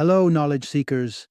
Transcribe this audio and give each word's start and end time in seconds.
Hello, 0.00 0.30
knowledge 0.30 0.66
seekers. 0.66 1.26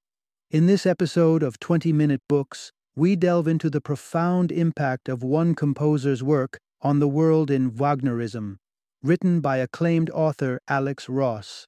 In 0.51 0.67
this 0.67 0.85
episode 0.85 1.41
of 1.41 1.59
20 1.59 1.91
Minute 1.91 2.21
Books, 2.29 2.71
we 2.95 3.15
delve 3.15 3.47
into 3.47 3.67
the 3.67 3.81
profound 3.81 4.51
impact 4.51 5.09
of 5.09 5.23
one 5.23 5.55
composer's 5.55 6.21
work 6.21 6.59
on 6.83 6.99
the 6.99 7.07
world 7.07 7.49
in 7.49 7.71
Wagnerism, 7.71 8.57
written 9.01 9.41
by 9.41 9.57
acclaimed 9.57 10.11
author 10.11 10.59
Alex 10.67 11.09
Ross. 11.09 11.65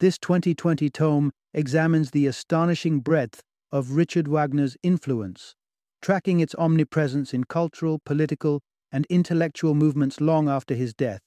This 0.00 0.18
2020 0.18 0.90
tome 0.90 1.30
examines 1.52 2.10
the 2.10 2.26
astonishing 2.26 2.98
breadth 2.98 3.40
of 3.70 3.92
Richard 3.92 4.26
Wagner's 4.26 4.76
influence, 4.82 5.54
tracking 6.02 6.40
its 6.40 6.56
omnipresence 6.56 7.32
in 7.32 7.44
cultural, 7.44 8.00
political, 8.04 8.60
and 8.90 9.06
intellectual 9.08 9.76
movements 9.76 10.20
long 10.20 10.48
after 10.48 10.74
his 10.74 10.94
death. 10.94 11.20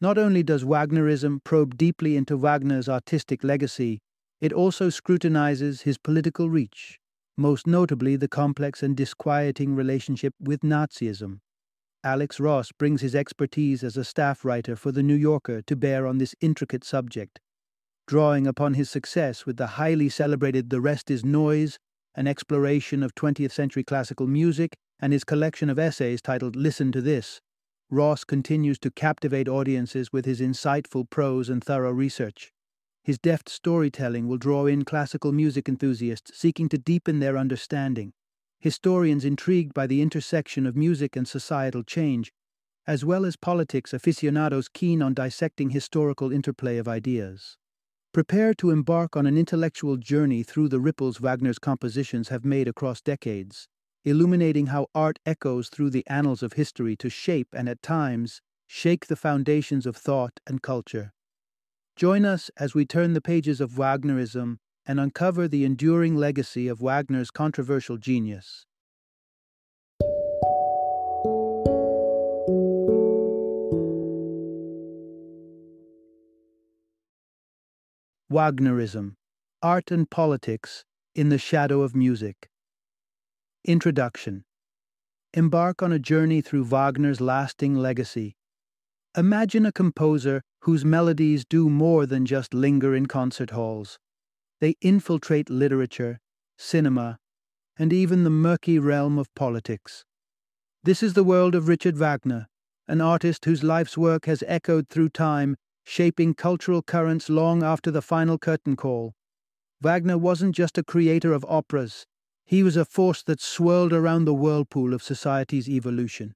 Not 0.00 0.18
only 0.18 0.42
does 0.42 0.64
Wagnerism 0.64 1.38
probe 1.44 1.76
deeply 1.76 2.16
into 2.16 2.36
Wagner's 2.36 2.88
artistic 2.88 3.44
legacy, 3.44 4.00
it 4.40 4.52
also 4.52 4.88
scrutinizes 4.88 5.82
his 5.82 5.98
political 5.98 6.48
reach, 6.48 6.98
most 7.36 7.66
notably 7.66 8.16
the 8.16 8.28
complex 8.28 8.82
and 8.82 8.96
disquieting 8.96 9.74
relationship 9.74 10.34
with 10.40 10.60
Nazism. 10.60 11.40
Alex 12.04 12.38
Ross 12.38 12.70
brings 12.70 13.00
his 13.00 13.14
expertise 13.14 13.82
as 13.82 13.96
a 13.96 14.04
staff 14.04 14.44
writer 14.44 14.76
for 14.76 14.92
The 14.92 15.02
New 15.02 15.16
Yorker 15.16 15.62
to 15.62 15.76
bear 15.76 16.06
on 16.06 16.18
this 16.18 16.34
intricate 16.40 16.84
subject, 16.84 17.40
drawing 18.06 18.46
upon 18.46 18.74
his 18.74 18.88
success 18.88 19.44
with 19.44 19.56
the 19.56 19.66
highly 19.78 20.08
celebrated 20.08 20.70
The 20.70 20.80
Rest 20.80 21.10
is 21.10 21.24
Noise, 21.24 21.78
an 22.14 22.26
exploration 22.26 23.02
of 23.02 23.14
20th 23.14 23.52
century 23.52 23.82
classical 23.82 24.26
music, 24.26 24.76
and 25.00 25.12
his 25.12 25.24
collection 25.24 25.68
of 25.68 25.78
essays 25.78 26.22
titled 26.22 26.56
Listen 26.56 26.92
to 26.92 27.00
This. 27.00 27.40
Ross 27.90 28.24
continues 28.24 28.78
to 28.80 28.90
captivate 28.90 29.48
audiences 29.48 30.12
with 30.12 30.24
his 30.24 30.40
insightful 30.40 31.08
prose 31.08 31.48
and 31.48 31.62
thorough 31.62 31.92
research. 31.92 32.52
His 33.08 33.18
deft 33.18 33.48
storytelling 33.48 34.28
will 34.28 34.36
draw 34.36 34.66
in 34.66 34.84
classical 34.84 35.32
music 35.32 35.66
enthusiasts 35.66 36.38
seeking 36.38 36.68
to 36.68 36.76
deepen 36.76 37.20
their 37.20 37.38
understanding, 37.38 38.12
historians 38.60 39.24
intrigued 39.24 39.72
by 39.72 39.86
the 39.86 40.02
intersection 40.02 40.66
of 40.66 40.76
music 40.76 41.16
and 41.16 41.26
societal 41.26 41.82
change, 41.82 42.34
as 42.86 43.06
well 43.06 43.24
as 43.24 43.34
politics 43.34 43.94
aficionados 43.94 44.68
keen 44.68 45.00
on 45.00 45.14
dissecting 45.14 45.70
historical 45.70 46.30
interplay 46.30 46.76
of 46.76 46.86
ideas. 46.86 47.56
Prepare 48.12 48.52
to 48.52 48.68
embark 48.68 49.16
on 49.16 49.26
an 49.26 49.38
intellectual 49.38 49.96
journey 49.96 50.42
through 50.42 50.68
the 50.68 50.78
ripples 50.78 51.18
Wagner's 51.18 51.58
compositions 51.58 52.28
have 52.28 52.44
made 52.44 52.68
across 52.68 53.00
decades 53.00 53.68
illuminating 54.04 54.66
how 54.66 54.86
art 54.94 55.18
echoes 55.24 55.70
through 55.70 55.88
the 55.88 56.06
annals 56.08 56.42
of 56.42 56.52
history 56.52 56.94
to 56.94 57.08
shape 57.08 57.48
and 57.54 57.70
at 57.70 57.80
times 57.80 58.42
shake 58.66 59.06
the 59.06 59.16
foundations 59.16 59.86
of 59.86 59.96
thought 59.96 60.40
and 60.46 60.60
culture. 60.60 61.14
Join 61.98 62.24
us 62.24 62.48
as 62.56 62.76
we 62.76 62.86
turn 62.86 63.14
the 63.14 63.20
pages 63.20 63.60
of 63.60 63.72
Wagnerism 63.72 64.58
and 64.86 65.00
uncover 65.00 65.48
the 65.48 65.64
enduring 65.64 66.14
legacy 66.14 66.68
of 66.68 66.80
Wagner's 66.80 67.32
controversial 67.32 67.96
genius. 67.96 68.66
Wagnerism 78.32 79.14
Art 79.60 79.90
and 79.90 80.08
Politics 80.08 80.84
in 81.16 81.30
the 81.30 81.38
Shadow 81.38 81.82
of 81.82 81.96
Music. 81.96 82.48
Introduction 83.64 84.44
Embark 85.34 85.82
on 85.82 85.90
a 85.92 85.98
journey 85.98 86.42
through 86.42 86.62
Wagner's 86.62 87.20
lasting 87.20 87.74
legacy. 87.74 88.36
Imagine 89.16 89.66
a 89.66 89.72
composer 89.72 90.42
whose 90.60 90.84
melodies 90.84 91.44
do 91.44 91.68
more 91.68 92.06
than 92.06 92.26
just 92.26 92.54
linger 92.54 92.94
in 92.94 93.06
concert 93.06 93.50
halls. 93.50 93.98
They 94.60 94.74
infiltrate 94.80 95.50
literature, 95.50 96.20
cinema, 96.56 97.18
and 97.78 97.92
even 97.92 98.24
the 98.24 98.30
murky 98.30 98.78
realm 98.78 99.18
of 99.18 99.32
politics. 99.34 100.04
This 100.82 101.02
is 101.02 101.14
the 101.14 101.24
world 101.24 101.54
of 101.54 101.68
Richard 101.68 101.96
Wagner, 101.96 102.48
an 102.88 103.00
artist 103.00 103.44
whose 103.44 103.62
life's 103.62 103.96
work 103.96 104.26
has 104.26 104.42
echoed 104.46 104.88
through 104.88 105.10
time, 105.10 105.56
shaping 105.84 106.34
cultural 106.34 106.82
currents 106.82 107.28
long 107.28 107.62
after 107.62 107.90
the 107.90 108.02
final 108.02 108.38
curtain 108.38 108.76
call. 108.76 109.14
Wagner 109.80 110.18
wasn't 110.18 110.56
just 110.56 110.76
a 110.76 110.82
creator 110.82 111.32
of 111.32 111.44
operas, 111.48 112.04
he 112.44 112.62
was 112.62 112.76
a 112.78 112.84
force 112.86 113.22
that 113.24 113.42
swirled 113.42 113.92
around 113.92 114.24
the 114.24 114.34
whirlpool 114.34 114.94
of 114.94 115.02
society's 115.02 115.68
evolution. 115.68 116.34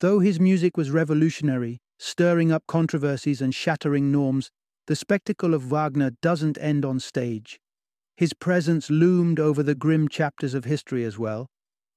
Though 0.00 0.18
his 0.18 0.40
music 0.40 0.76
was 0.76 0.90
revolutionary, 0.90 1.78
stirring 1.98 2.52
up 2.52 2.66
controversies 2.66 3.40
and 3.40 3.54
shattering 3.54 4.10
norms, 4.10 4.50
the 4.86 4.96
spectacle 4.96 5.54
of 5.54 5.70
Wagner 5.70 6.10
doesn't 6.20 6.58
end 6.60 6.84
on 6.84 7.00
stage. 7.00 7.58
His 8.16 8.34
presence 8.34 8.90
loomed 8.90 9.40
over 9.40 9.62
the 9.62 9.74
grim 9.74 10.08
chapters 10.08 10.54
of 10.54 10.64
history 10.64 11.04
as 11.04 11.18
well, 11.18 11.48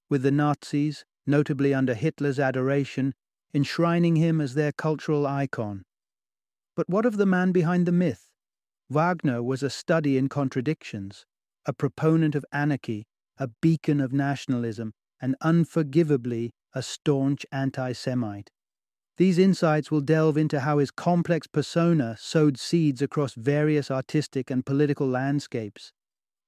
with 0.10 0.24
the 0.24 0.32
Nazis, 0.32 1.06
notably 1.26 1.74
under 1.74 1.94
Hitler's 1.94 2.40
adoration, 2.40 3.14
enshrining 3.54 4.16
him 4.16 4.40
as 4.40 4.54
their 4.54 4.72
cultural 4.72 5.28
icon. 5.28 5.84
But 6.76 6.90
what 6.90 7.06
of 7.06 7.18
the 7.18 7.26
man 7.26 7.52
behind 7.52 7.86
the 7.86 7.92
myth? 7.92 8.30
Wagner 8.90 9.44
was 9.44 9.64
a 9.64 9.70
study 9.70 10.18
in 10.18 10.30
contradictions, 10.30 11.26
a 11.66 11.74
proponent 11.74 12.36
of 12.36 12.46
anarchy, 12.52 13.06
a 13.38 13.50
beacon 13.62 14.00
of 14.00 14.14
nationalism, 14.14 14.94
and 15.22 15.36
unforgivably 15.42 16.54
a 16.74 16.82
staunch 16.82 17.46
anti 17.52 17.92
Semite. 17.92 18.50
These 19.18 19.40
insights 19.40 19.90
will 19.90 20.02
delve 20.02 20.38
into 20.38 20.60
how 20.60 20.78
his 20.78 20.92
complex 20.92 21.48
persona 21.48 22.16
sowed 22.20 22.60
seeds 22.60 23.02
across 23.02 23.34
various 23.34 23.90
artistic 23.90 24.52
and 24.52 24.66
political 24.66 25.08
landscapes. 25.08 25.92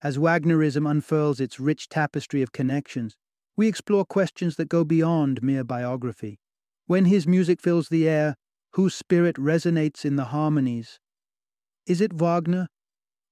As 0.04 0.20
Wagnerism 0.20 0.90
unfurls 0.90 1.40
its 1.40 1.60
rich 1.60 1.90
tapestry 1.90 2.44
of 2.44 2.52
connections, 2.52 3.18
we 3.58 3.68
explore 3.68 4.06
questions 4.06 4.56
that 4.56 4.70
go 4.70 4.86
beyond 4.86 5.42
mere 5.42 5.64
biography. 5.64 6.40
When 6.86 7.06
his 7.06 7.28
music 7.28 7.60
fills 7.60 7.90
the 7.90 8.08
air, 8.08 8.36
whose 8.74 8.94
spirit 8.94 9.36
resonates 9.38 10.06
in 10.06 10.16
the 10.16 10.26
harmonies? 10.26 11.00
Is 11.88 12.02
it 12.02 12.14
Wagner, 12.14 12.68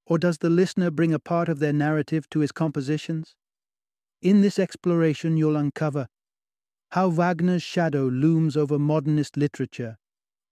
or 0.04 0.18
does 0.18 0.38
the 0.38 0.50
listener 0.50 0.90
bring 0.90 1.14
a 1.14 1.20
part 1.20 1.48
of 1.48 1.60
their 1.60 1.72
narrative 1.72 2.28
to 2.30 2.40
his 2.40 2.50
compositions? 2.50 3.36
In 4.20 4.40
this 4.40 4.58
exploration, 4.58 5.36
you'll 5.36 5.56
uncover 5.56 6.08
how 6.90 7.10
Wagner's 7.10 7.62
shadow 7.62 8.04
looms 8.04 8.56
over 8.56 8.78
modernist 8.78 9.36
literature, 9.36 9.98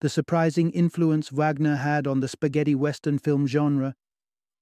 the 0.00 0.08
surprising 0.08 0.70
influence 0.70 1.30
Wagner 1.30 1.76
had 1.76 2.06
on 2.06 2.20
the 2.20 2.28
spaghetti 2.28 2.74
western 2.74 3.18
film 3.18 3.46
genre, 3.46 3.94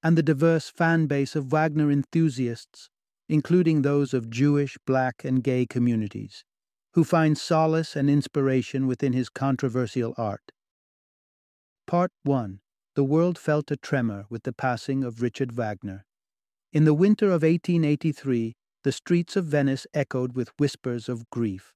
and 0.01 0.17
the 0.17 0.23
diverse 0.23 0.69
fan 0.69 1.07
base 1.07 1.35
of 1.35 1.51
Wagner 1.51 1.91
enthusiasts, 1.91 2.89
including 3.27 3.81
those 3.81 4.13
of 4.13 4.29
Jewish, 4.29 4.77
black, 4.85 5.25
and 5.25 5.43
gay 5.43 5.65
communities, 5.65 6.45
who 6.93 7.03
find 7.03 7.37
solace 7.37 7.95
and 7.95 8.09
inspiration 8.09 8.87
within 8.87 9.13
his 9.13 9.29
controversial 9.29 10.13
art. 10.17 10.51
Part 11.87 12.11
1 12.23 12.61
The 12.95 13.03
world 13.03 13.37
felt 13.37 13.69
a 13.71 13.77
tremor 13.77 14.25
with 14.29 14.43
the 14.43 14.53
passing 14.53 15.03
of 15.03 15.21
Richard 15.21 15.51
Wagner. 15.51 16.05
In 16.71 16.85
the 16.85 16.93
winter 16.93 17.27
of 17.27 17.43
1883, 17.43 18.55
the 18.85 18.91
streets 18.91 19.35
of 19.35 19.45
Venice 19.45 19.87
echoed 19.95 20.35
with 20.35 20.51
whispers 20.59 21.09
of 21.09 21.27
grief. 21.31 21.73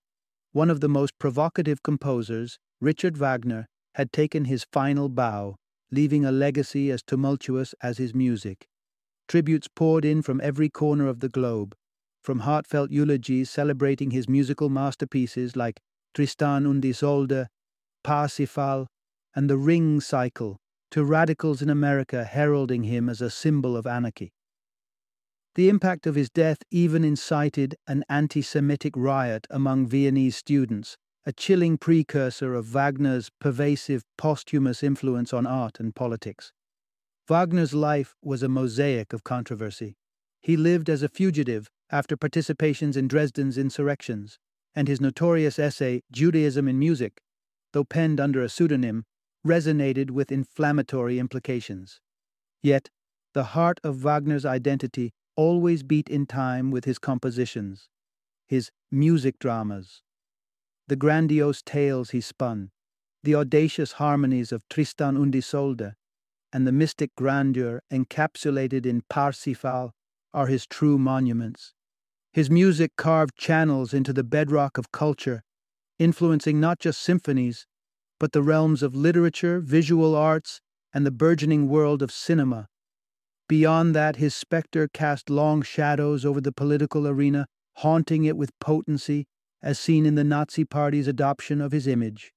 One 0.51 0.69
of 0.69 0.79
the 0.79 0.87
most 0.87 1.17
provocative 1.17 1.81
composers, 1.81 2.59
Richard 2.79 3.17
Wagner, 3.17 3.65
had 3.95 4.13
taken 4.13 4.45
his 4.45 4.67
final 4.71 5.09
bow, 5.09 5.55
leaving 5.89 6.23
a 6.23 6.31
legacy 6.31 6.91
as 6.91 7.01
tumultuous 7.01 7.73
as 7.81 7.97
his 7.97 8.13
music. 8.13 8.67
Tributes 9.27 9.67
poured 9.75 10.05
in 10.05 10.21
from 10.21 10.39
every 10.39 10.69
corner 10.69 11.07
of 11.07 11.19
the 11.19 11.29
globe, 11.29 11.73
from 12.21 12.41
heartfelt 12.41 12.91
eulogies 12.91 13.49
celebrating 13.49 14.11
his 14.11 14.29
musical 14.29 14.69
masterpieces 14.69 15.55
like 15.55 15.79
Tristan 16.13 16.67
und 16.67 16.85
Isolde, 16.85 17.47
Parsifal, 18.03 18.85
and 19.35 19.49
the 19.49 19.57
Ring 19.57 19.99
Cycle, 19.99 20.57
to 20.91 21.03
radicals 21.03 21.63
in 21.63 21.71
America 21.71 22.23
heralding 22.23 22.83
him 22.83 23.09
as 23.09 23.19
a 23.19 23.31
symbol 23.31 23.75
of 23.75 23.87
anarchy. 23.87 24.29
The 25.59 25.67
impact 25.67 26.07
of 26.07 26.15
his 26.15 26.29
death 26.29 26.59
even 26.71 27.03
incited 27.03 27.75
an 27.85 28.05
anti 28.07 28.41
Semitic 28.41 28.93
riot 28.95 29.45
among 29.49 29.87
Viennese 29.87 30.37
students, 30.37 30.95
a 31.25 31.33
chilling 31.33 31.77
precursor 31.77 32.53
of 32.53 32.67
Wagner's 32.67 33.29
pervasive 33.41 34.05
posthumous 34.17 34.83
influence 34.83 35.33
on 35.33 35.45
art 35.45 35.77
and 35.77 35.93
politics. 35.93 36.53
Wagner's 37.27 37.73
life 37.73 38.15
was 38.23 38.41
a 38.41 38.47
mosaic 38.47 39.11
of 39.11 39.25
controversy. 39.25 39.97
He 40.39 40.55
lived 40.55 40.89
as 40.89 41.03
a 41.03 41.09
fugitive 41.09 41.69
after 41.91 42.15
participations 42.15 42.95
in 42.95 43.09
Dresden's 43.09 43.57
insurrections, 43.57 44.39
and 44.73 44.87
his 44.87 45.01
notorious 45.01 45.59
essay, 45.59 46.03
Judaism 46.09 46.69
in 46.69 46.79
Music, 46.79 47.19
though 47.73 47.83
penned 47.83 48.21
under 48.21 48.41
a 48.41 48.47
pseudonym, 48.47 49.03
resonated 49.45 50.09
with 50.09 50.31
inflammatory 50.31 51.19
implications. 51.19 51.99
Yet, 52.63 52.89
the 53.33 53.43
heart 53.43 53.81
of 53.83 54.05
Wagner's 54.05 54.45
identity 54.45 55.11
always 55.39 55.83
beat 55.83 56.09
in 56.09 56.25
time 56.25 56.69
with 56.69 56.83
his 56.83 56.99
compositions, 56.99 57.87
his 58.45 58.71
music 58.91 59.39
dramas, 59.39 60.03
the 60.89 60.97
grandiose 60.97 61.61
tales 61.61 62.09
he 62.09 62.19
spun, 62.19 62.71
the 63.23 63.33
audacious 63.33 63.93
harmonies 63.93 64.51
of 64.51 64.67
Tristan 64.67 65.15
und 65.15 65.33
Isolde, 65.33 65.93
and 66.51 66.67
the 66.67 66.73
mystic 66.73 67.15
grandeur 67.15 67.81
encapsulated 67.89 68.85
in 68.85 69.01
Parsifal 69.09 69.91
are 70.33 70.47
his 70.47 70.67
true 70.67 70.97
monuments. 70.97 71.73
His 72.33 72.49
music 72.49 72.97
carved 72.97 73.37
channels 73.37 73.93
into 73.93 74.11
the 74.11 74.25
bedrock 74.25 74.77
of 74.77 74.91
culture, 74.91 75.43
influencing 75.97 76.59
not 76.59 76.79
just 76.79 76.99
symphonies, 76.99 77.65
but 78.19 78.33
the 78.33 78.43
realms 78.43 78.83
of 78.83 78.93
literature, 78.93 79.61
visual 79.61 80.17
arts, 80.17 80.59
and 80.93 81.05
the 81.05 81.11
burgeoning 81.11 81.69
world 81.69 82.01
of 82.01 82.11
cinema. 82.11 82.67
Beyond 83.49 83.95
that, 83.95 84.17
his 84.17 84.35
spectre 84.35 84.87
cast 84.87 85.27
long 85.27 85.63
shadows 85.63 86.23
over 86.23 86.39
the 86.39 86.51
political 86.51 87.07
arena, 87.07 87.47
haunting 87.77 88.23
it 88.23 88.37
with 88.37 88.57
potency, 88.59 89.25
as 89.63 89.79
seen 89.79 90.05
in 90.05 90.13
the 90.13 90.23
Nazi 90.23 90.63
Party's 90.63 91.07
adoption 91.07 91.59
of 91.59 91.71
his 91.71 91.87
image. 91.87 92.31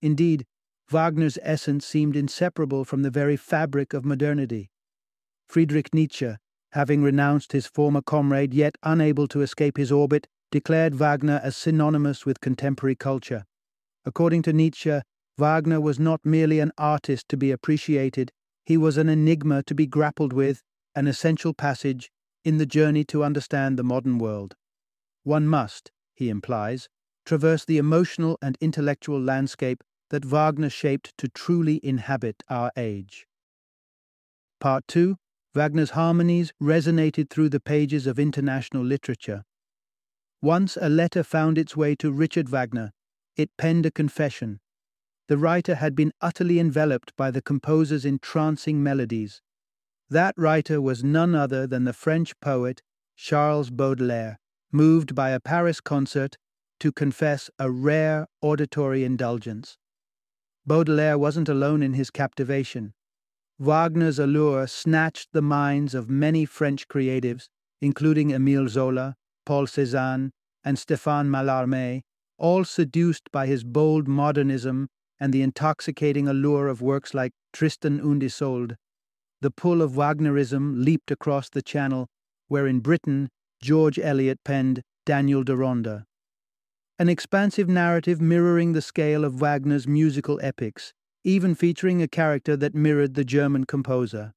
Indeed, 0.00 0.46
Wagner's 0.90 1.38
essence 1.42 1.86
seemed 1.86 2.16
inseparable 2.16 2.84
from 2.86 3.02
the 3.02 3.10
very 3.10 3.36
fabric 3.36 3.92
of 3.92 4.06
modernity. 4.06 4.70
Friedrich 5.46 5.92
Nietzsche, 5.92 6.32
having 6.72 7.02
renounced 7.02 7.52
his 7.52 7.66
former 7.66 8.00
comrade 8.00 8.54
yet 8.54 8.76
unable 8.82 9.28
to 9.28 9.42
escape 9.42 9.76
his 9.76 9.92
orbit, 9.92 10.26
declared 10.50 10.94
Wagner 10.94 11.40
as 11.44 11.56
synonymous 11.58 12.24
with 12.24 12.40
contemporary 12.40 12.96
culture. 12.96 13.44
According 14.06 14.42
to 14.42 14.52
Nietzsche, 14.54 15.00
Wagner 15.36 15.80
was 15.80 15.98
not 15.98 16.24
merely 16.24 16.58
an 16.60 16.72
artist 16.78 17.28
to 17.28 17.36
be 17.36 17.50
appreciated, 17.50 18.32
he 18.64 18.76
was 18.76 18.96
an 18.96 19.08
enigma 19.08 19.62
to 19.64 19.74
be 19.74 19.86
grappled 19.86 20.32
with, 20.32 20.62
an 20.94 21.06
essential 21.06 21.52
passage 21.52 22.10
in 22.44 22.58
the 22.58 22.66
journey 22.66 23.04
to 23.04 23.24
understand 23.24 23.78
the 23.78 23.84
modern 23.84 24.18
world. 24.18 24.56
One 25.22 25.46
must, 25.46 25.90
he 26.14 26.28
implies, 26.28 26.88
traverse 27.24 27.64
the 27.64 27.78
emotional 27.78 28.38
and 28.42 28.58
intellectual 28.60 29.20
landscape 29.20 29.82
that 30.10 30.24
Wagner 30.24 30.70
shaped 30.70 31.16
to 31.18 31.28
truly 31.28 31.80
inhabit 31.82 32.42
our 32.48 32.70
age. 32.76 33.26
Part 34.60 34.86
2 34.88 35.16
Wagner's 35.54 35.90
harmonies 35.90 36.52
resonated 36.60 37.30
through 37.30 37.48
the 37.48 37.60
pages 37.60 38.06
of 38.06 38.18
international 38.18 38.84
literature. 38.84 39.44
Once 40.42 40.76
a 40.80 40.88
letter 40.88 41.22
found 41.22 41.56
its 41.56 41.76
way 41.76 41.94
to 41.94 42.10
Richard 42.10 42.48
Wagner. 42.48 42.92
It 43.36 43.50
penned 43.56 43.86
a 43.86 43.90
confession. 43.90 44.60
The 45.26 45.38
writer 45.38 45.76
had 45.76 45.96
been 45.96 46.12
utterly 46.20 46.58
enveloped 46.58 47.16
by 47.16 47.30
the 47.30 47.40
composer's 47.40 48.04
entrancing 48.04 48.82
melodies. 48.82 49.40
That 50.10 50.34
writer 50.36 50.82
was 50.82 51.02
none 51.02 51.34
other 51.34 51.66
than 51.66 51.84
the 51.84 51.94
French 51.94 52.38
poet 52.40 52.82
Charles 53.16 53.70
Baudelaire, 53.70 54.38
moved 54.70 55.14
by 55.14 55.30
a 55.30 55.40
Paris 55.40 55.80
concert 55.80 56.36
to 56.80 56.92
confess 56.92 57.48
a 57.58 57.70
rare 57.70 58.26
auditory 58.42 59.02
indulgence. 59.02 59.78
Baudelaire 60.66 61.16
wasn't 61.16 61.48
alone 61.48 61.82
in 61.82 61.94
his 61.94 62.10
captivation. 62.10 62.92
Wagner's 63.58 64.18
allure 64.18 64.66
snatched 64.66 65.30
the 65.32 65.40
minds 65.40 65.94
of 65.94 66.10
many 66.10 66.44
French 66.44 66.86
creatives, 66.86 67.48
including 67.80 68.28
Émile 68.28 68.68
Zola, 68.68 69.14
Paul 69.46 69.66
Cézanne, 69.66 70.32
and 70.62 70.76
Stéphane 70.76 71.28
Mallarmé, 71.28 72.02
all 72.36 72.64
seduced 72.64 73.30
by 73.32 73.46
his 73.46 73.64
bold 73.64 74.06
modernism 74.06 74.88
and 75.20 75.32
the 75.32 75.42
intoxicating 75.42 76.28
allure 76.28 76.68
of 76.68 76.82
works 76.82 77.14
like 77.14 77.32
Tristan 77.52 78.00
und 78.00 78.22
Isolde. 78.22 78.76
The 79.40 79.50
pull 79.50 79.82
of 79.82 79.92
Wagnerism 79.92 80.84
leaped 80.84 81.10
across 81.10 81.48
the 81.50 81.62
Channel, 81.62 82.08
where 82.48 82.66
in 82.66 82.80
Britain 82.80 83.28
George 83.60 83.98
Eliot 83.98 84.38
penned 84.44 84.82
Daniel 85.06 85.42
Deronda. 85.42 86.04
An 86.98 87.08
expansive 87.08 87.68
narrative 87.68 88.20
mirroring 88.20 88.72
the 88.72 88.82
scale 88.82 89.24
of 89.24 89.40
Wagner's 89.40 89.86
musical 89.88 90.38
epics, 90.42 90.92
even 91.24 91.54
featuring 91.54 92.00
a 92.00 92.08
character 92.08 92.56
that 92.56 92.74
mirrored 92.74 93.14
the 93.14 93.24
German 93.24 93.64
composer. 93.64 94.32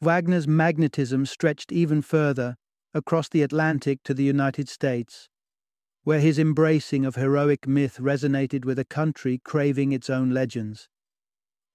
Wagner's 0.00 0.46
magnetism 0.46 1.26
stretched 1.26 1.72
even 1.72 2.02
further, 2.02 2.56
across 2.94 3.28
the 3.28 3.42
Atlantic 3.42 4.02
to 4.04 4.14
the 4.14 4.24
United 4.24 4.68
States, 4.68 5.28
where 6.08 6.20
his 6.20 6.38
embracing 6.38 7.04
of 7.04 7.16
heroic 7.16 7.68
myth 7.68 7.98
resonated 8.00 8.64
with 8.64 8.78
a 8.78 8.84
country 8.86 9.42
craving 9.44 9.92
its 9.92 10.08
own 10.08 10.30
legends. 10.30 10.88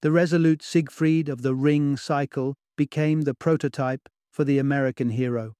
The 0.02 0.10
resolute 0.10 0.60
Siegfried 0.60 1.28
of 1.28 1.42
the 1.42 1.54
Ring 1.54 1.96
cycle 1.96 2.56
became 2.76 3.20
the 3.20 3.34
prototype 3.34 4.08
for 4.32 4.42
the 4.42 4.58
American 4.58 5.10
hero. 5.10 5.54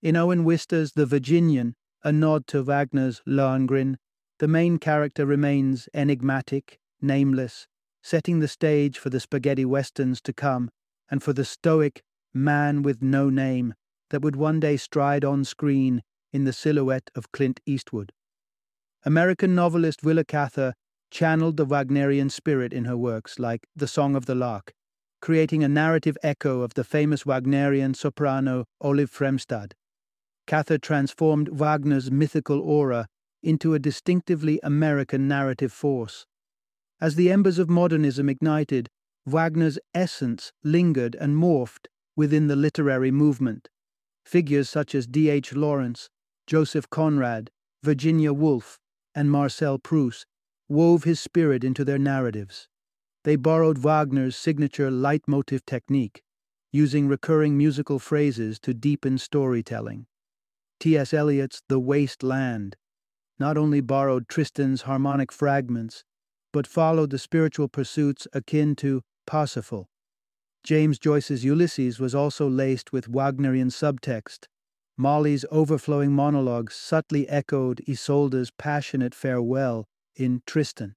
In 0.00 0.16
Owen 0.16 0.44
Wister's 0.44 0.92
The 0.92 1.04
Virginian, 1.04 1.74
a 2.02 2.10
nod 2.10 2.46
to 2.46 2.62
Wagner's 2.62 3.20
Lohengrin, 3.26 3.96
the 4.38 4.48
main 4.48 4.78
character 4.78 5.26
remains 5.26 5.86
enigmatic, 5.92 6.78
nameless, 7.02 7.68
setting 8.02 8.40
the 8.40 8.48
stage 8.48 8.98
for 8.98 9.10
the 9.10 9.20
spaghetti 9.20 9.66
westerns 9.66 10.22
to 10.22 10.32
come 10.32 10.70
and 11.10 11.22
for 11.22 11.34
the 11.34 11.44
stoic 11.44 12.02
man 12.32 12.80
with 12.80 13.02
no 13.02 13.28
name 13.28 13.74
that 14.08 14.22
would 14.22 14.36
one 14.36 14.58
day 14.58 14.78
stride 14.78 15.22
on 15.22 15.44
screen 15.44 16.02
in 16.34 16.44
the 16.44 16.52
silhouette 16.52 17.10
of 17.14 17.30
Clint 17.32 17.60
Eastwood. 17.64 18.12
American 19.04 19.54
novelist 19.54 20.02
Willa 20.02 20.24
Cather 20.24 20.74
channeled 21.10 21.56
the 21.56 21.64
Wagnerian 21.64 22.28
spirit 22.28 22.72
in 22.72 22.86
her 22.86 22.96
works 22.96 23.38
like 23.38 23.68
The 23.76 23.86
Song 23.86 24.16
of 24.16 24.26
the 24.26 24.34
Lark, 24.34 24.72
creating 25.22 25.62
a 25.62 25.68
narrative 25.68 26.18
echo 26.24 26.62
of 26.62 26.74
the 26.74 26.82
famous 26.82 27.24
Wagnerian 27.24 27.94
soprano 27.94 28.64
Olive 28.80 29.12
Fremstad. 29.12 29.74
Cather 30.48 30.76
transformed 30.76 31.48
Wagner's 31.48 32.10
mythical 32.10 32.60
aura 32.60 33.06
into 33.40 33.74
a 33.74 33.78
distinctively 33.78 34.58
American 34.64 35.28
narrative 35.28 35.72
force. 35.72 36.26
As 37.00 37.14
the 37.14 37.30
embers 37.30 37.60
of 37.60 37.70
modernism 37.70 38.28
ignited, 38.28 38.88
Wagner's 39.24 39.78
essence 39.94 40.52
lingered 40.64 41.14
and 41.14 41.36
morphed 41.36 41.86
within 42.16 42.48
the 42.48 42.56
literary 42.56 43.12
movement. 43.12 43.68
Figures 44.24 44.68
such 44.68 44.94
as 44.94 45.06
D.H. 45.06 45.54
Lawrence, 45.54 46.10
Joseph 46.46 46.88
Conrad, 46.90 47.50
Virginia 47.82 48.32
Woolf, 48.32 48.78
and 49.14 49.30
Marcel 49.30 49.78
Proust 49.78 50.26
wove 50.68 51.04
his 51.04 51.20
spirit 51.20 51.64
into 51.64 51.84
their 51.84 51.98
narratives. 51.98 52.68
They 53.24 53.36
borrowed 53.36 53.78
Wagner's 53.78 54.36
signature 54.36 54.90
leitmotif 54.90 55.64
technique, 55.64 56.22
using 56.72 57.08
recurring 57.08 57.56
musical 57.56 57.98
phrases 57.98 58.58
to 58.60 58.74
deepen 58.74 59.18
storytelling. 59.18 60.06
T.S. 60.80 61.14
Eliot's 61.14 61.62
The 61.68 61.78
Waste 61.78 62.22
Land 62.22 62.76
not 63.38 63.56
only 63.56 63.80
borrowed 63.80 64.28
Tristan's 64.28 64.82
harmonic 64.82 65.32
fragments, 65.32 66.04
but 66.52 66.66
followed 66.66 67.10
the 67.10 67.18
spiritual 67.18 67.68
pursuits 67.68 68.28
akin 68.32 68.76
to 68.76 69.02
Parsifal. 69.26 69.88
James 70.62 70.98
Joyce's 70.98 71.44
Ulysses 71.44 71.98
was 71.98 72.14
also 72.14 72.48
laced 72.48 72.92
with 72.92 73.08
Wagnerian 73.08 73.68
subtext. 73.68 74.46
Molly's 74.96 75.44
overflowing 75.50 76.12
monologue 76.12 76.70
subtly 76.70 77.28
echoed 77.28 77.82
Isolde's 77.88 78.50
passionate 78.50 79.14
farewell 79.14 79.86
in 80.14 80.42
Tristan. 80.46 80.94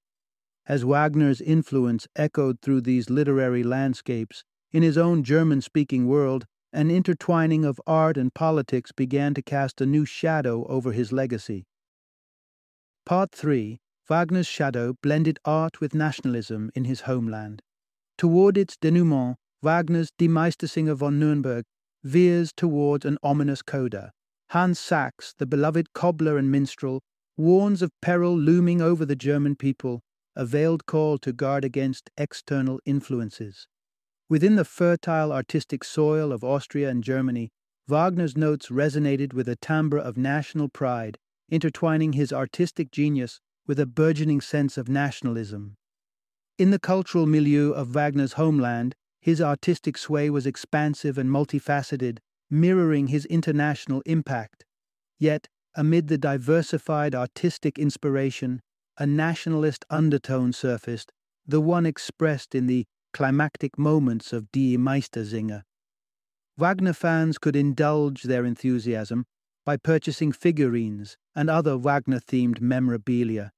As 0.68 0.84
Wagner's 0.84 1.42
influence 1.42 2.08
echoed 2.16 2.62
through 2.62 2.82
these 2.82 3.10
literary 3.10 3.63
landscapes, 3.63 4.44
in 4.72 4.84
his 4.84 4.98
own 4.98 5.24
German 5.24 5.62
speaking 5.62 6.08
world, 6.08 6.46
an 6.74 6.92
intertwining 6.92 7.66
of 7.66 7.82
art 7.88 8.18
and 8.18 8.34
politics 8.34 8.92
began 8.92 9.34
to 9.34 9.42
cast 9.42 9.82
a 9.82 9.86
new 9.86 10.06
shadow 10.06 10.66
over 10.68 10.92
his 10.92 11.12
legacy. 11.12 11.66
Part 13.06 13.32
3 13.32 13.80
Wagner's 14.08 14.48
shadow 14.48 14.96
blended 15.01 15.39
art 15.44 15.82
with 15.82 15.96
nationalism 15.96 16.70
in 16.75 16.86
his 16.86 17.01
homeland. 17.01 17.62
Toward 18.18 18.58
its 18.58 18.77
denouement, 18.77 19.38
Wagner's 19.62 20.12
Die 20.18 20.27
Meistersinger 20.27 20.96
von 20.96 21.20
Nürnberg 21.20 21.63
veers 22.04 22.51
towards 22.54 23.06
an 23.06 23.18
ominous 23.24 23.62
coda. 23.62 24.12
Hans 24.51 24.80
Sachs, 24.80 25.34
the 25.38 25.46
beloved 25.46 25.94
cobbler 25.94 26.38
and 26.38 26.51
minstrel, 26.51 27.01
warns 27.36 27.82
of 27.82 27.92
peril 28.01 28.38
looming 28.38 28.82
over 28.82 29.06
the 29.06 29.16
German 29.16 29.56
people, 29.56 30.01
a 30.36 30.46
veiled 30.46 30.86
call 30.86 31.18
to 31.18 31.34
guard 31.34 31.66
against 31.66 32.10
external 32.18 32.80
influences. 32.86 33.68
Within 34.30 34.56
the 34.56 34.66
fertile 34.66 35.32
artistic 35.32 35.84
soil 35.84 36.32
of 36.32 36.44
Austria 36.44 36.89
and 36.89 37.04
Germany, 37.04 37.50
Wagner's 37.88 38.36
notes 38.36 38.68
resonated 38.68 39.34
with 39.34 39.48
a 39.48 39.56
timbre 39.56 39.98
of 39.98 40.18
national 40.18 40.68
pride, 40.68 41.18
intertwining 41.50 42.13
his 42.13 42.34
artistic 42.34 42.92
genius 42.92 43.39
with 43.66 43.80
a 43.80 43.86
burgeoning 43.86 44.42
sense 44.42 44.77
of 44.77 44.89
nationalism. 44.89 45.77
In 46.58 46.72
the 46.72 46.80
cultural 46.80 47.25
milieu 47.25 47.72
of 47.72 47.89
Wagner's 47.89 48.34
homeland, 48.34 48.96
his 49.27 49.41
artistic 49.41 49.98
sway 49.98 50.29
was 50.29 50.48
expansive 50.48 51.17
and 51.17 51.29
multifaceted, 51.29 52.19
mirroring 52.50 53.07
his 53.07 53.25
international 53.25 54.01
impact. 54.05 54.63
Yet, 55.19 55.50
amid 55.75 56.07
the 56.07 56.17
diversified 56.17 57.13
artistic 57.13 57.77
inspiration, 57.77 58.62
a 58.98 59.05
nationalist 59.05 59.84
undertone 59.89 60.53
surfaced, 60.53 61.12
the 61.46 61.60
one 61.60 61.86
expressed 61.86 62.55
in 62.55 62.67
the 62.67 62.86
climactic 63.12 63.77
moments 63.77 64.31
of 64.31 64.50
Die 64.53 64.77
Meistersinger. 64.77 65.63
Wagner 66.57 66.93
fans 66.93 67.38
could 67.38 67.57
indulge 67.57 68.24
their 68.24 68.46
enthusiasm 68.46 69.25
by 69.65 69.75
purchasing 69.75 70.31
figurines 70.31 71.17
and 71.36 71.50
other 71.50 71.75
Wagner 71.75 72.22
themed 72.22 72.62
memorabilia, 72.62 73.51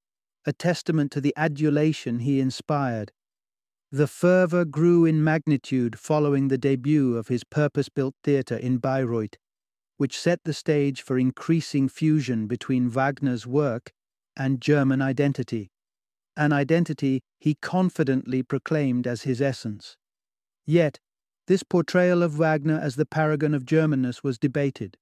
a 0.48 0.52
testament 0.52 1.12
to 1.12 1.22
the 1.22 1.34
adulation 1.38 2.18
he 2.22 2.40
inspired. 2.40 3.12
The 3.92 4.08
fervour 4.08 4.66
grew 4.66 5.06
in 5.06 5.24
magnitude 5.24 5.98
following 5.98 6.48
the 6.48 6.60
debut 6.60 7.18
of 7.18 7.28
his 7.28 7.44
purpose 7.44 7.90
built 7.90 8.14
theatre 8.24 8.56
in 8.56 8.78
Bayreuth, 8.78 9.36
which 9.98 10.20
set 10.20 10.44
the 10.44 10.54
stage 10.54 11.02
for 11.02 11.18
increasing 11.18 11.90
fusion 11.90 12.46
between 12.46 12.90
Wagner's 12.90 13.48
work 13.48 13.92
and 14.38 14.62
German 14.62 15.02
identity, 15.02 15.72
an 16.38 16.54
identity 16.54 17.24
he 17.40 17.56
confidently 17.56 18.44
proclaimed 18.44 19.08
as 19.08 19.24
his 19.24 19.42
essence. 19.42 19.98
Yet, 20.68 21.00
this 21.48 21.64
portrayal 21.64 22.22
of 22.22 22.38
Wagner 22.38 22.80
as 22.80 22.96
the 22.96 23.08
paragon 23.08 23.56
of 23.56 23.66
Germanness 23.66 24.24
was 24.24 24.38
debated. 24.38 24.98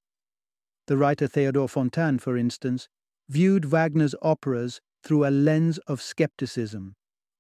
The 0.88 0.96
writer 0.96 1.28
Theodor 1.28 1.68
Fontane, 1.68 2.22
for 2.22 2.38
instance, 2.38 2.88
viewed 3.28 3.66
Wagner's 3.66 4.16
operas 4.22 4.80
through 5.04 5.28
a 5.28 5.30
lens 5.30 5.78
of 5.80 6.02
skepticism, 6.02 6.96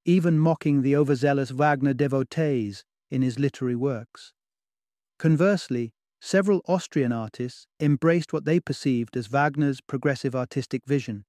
even 0.07 0.39
mocking 0.39 0.81
the 0.81 0.95
overzealous 0.95 1.49
Wagner 1.49 1.93
devotees 1.93 2.85
in 3.11 3.21
his 3.21 3.37
literary 3.37 3.75
works. 3.75 4.31
Conversely, 5.19 5.91
several 6.21 6.61
Austrian 6.65 7.11
artists 7.11 7.67
embraced 7.81 8.31
what 8.31 8.45
they 8.45 8.59
perceived 8.61 9.17
as 9.17 9.27
Wagner's 9.27 9.81
progressive 9.81 10.33
artistic 10.33 10.85
vision. 10.85 11.25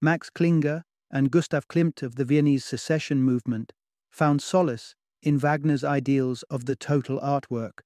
Max 0.00 0.30
Klinger 0.30 0.84
and 1.10 1.30
Gustav 1.30 1.68
Klimt 1.68 2.02
of 2.02 2.14
the 2.14 2.24
Viennese 2.24 2.64
secession 2.64 3.22
movement 3.22 3.72
found 4.10 4.40
solace 4.40 4.94
in 5.22 5.38
Wagner's 5.38 5.84
ideals 5.84 6.42
of 6.44 6.64
the 6.64 6.76
total 6.76 7.20
artwork. 7.20 7.80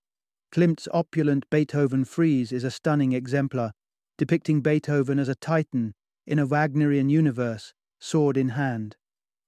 Klimt's 0.54 0.86
opulent 0.92 1.50
Beethoven 1.50 2.04
frieze 2.04 2.52
is 2.52 2.62
a 2.62 2.70
stunning 2.70 3.12
exemplar, 3.12 3.72
depicting 4.18 4.60
Beethoven 4.60 5.18
as 5.18 5.28
a 5.28 5.34
titan 5.34 5.94
in 6.28 6.38
a 6.38 6.46
Wagnerian 6.46 7.08
universe, 7.08 7.74
sword 7.98 8.36
in 8.36 8.50
hand. 8.50 8.94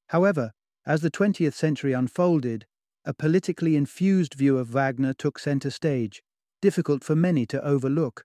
However, 0.08 0.52
as 0.86 1.00
the 1.00 1.10
20th 1.10 1.54
century 1.54 1.92
unfolded, 1.92 2.66
a 3.04 3.14
politically 3.14 3.76
infused 3.76 4.34
view 4.34 4.58
of 4.58 4.68
Wagner 4.68 5.12
took 5.12 5.38
center 5.38 5.70
stage, 5.70 6.22
difficult 6.60 7.04
for 7.04 7.14
many 7.14 7.46
to 7.46 7.62
overlook. 7.64 8.24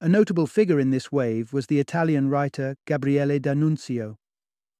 A 0.00 0.08
notable 0.08 0.46
figure 0.46 0.80
in 0.80 0.90
this 0.90 1.12
wave 1.12 1.52
was 1.52 1.66
the 1.66 1.78
Italian 1.78 2.28
writer 2.28 2.76
Gabriele 2.86 3.38
D'Annunzio. 3.38 4.16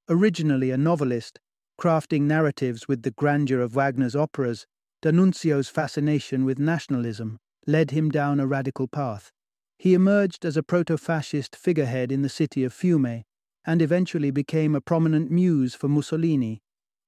Originally 0.09 0.71
a 0.71 0.77
novelist, 0.77 1.39
crafting 1.81 2.23
narratives 2.23 2.89
with 2.89 3.03
the 3.03 3.11
grandeur 3.11 3.61
of 3.61 3.75
Wagner's 3.75 4.17
operas, 4.17 4.67
D'Annunzio's 5.03 5.69
fascination 5.69 6.45
with 6.45 6.59
nationalism 6.59 7.39
led 7.67 7.91
him 7.91 8.11
down 8.11 8.41
a 8.41 8.47
radical 8.47 8.89
path. 8.89 9.31
He 9.79 9.95
emerged 9.95 10.45
as 10.45 10.57
a 10.57 10.63
proto 10.63 10.97
fascist 10.97 11.55
figurehead 11.55 12.11
in 12.11 12.23
the 12.23 12.29
city 12.29 12.65
of 12.65 12.75
Fiume 12.75 13.23
and 13.65 13.81
eventually 13.81 14.31
became 14.31 14.75
a 14.75 14.81
prominent 14.81 15.31
muse 15.31 15.75
for 15.75 15.89
Mussolini, 15.89 16.61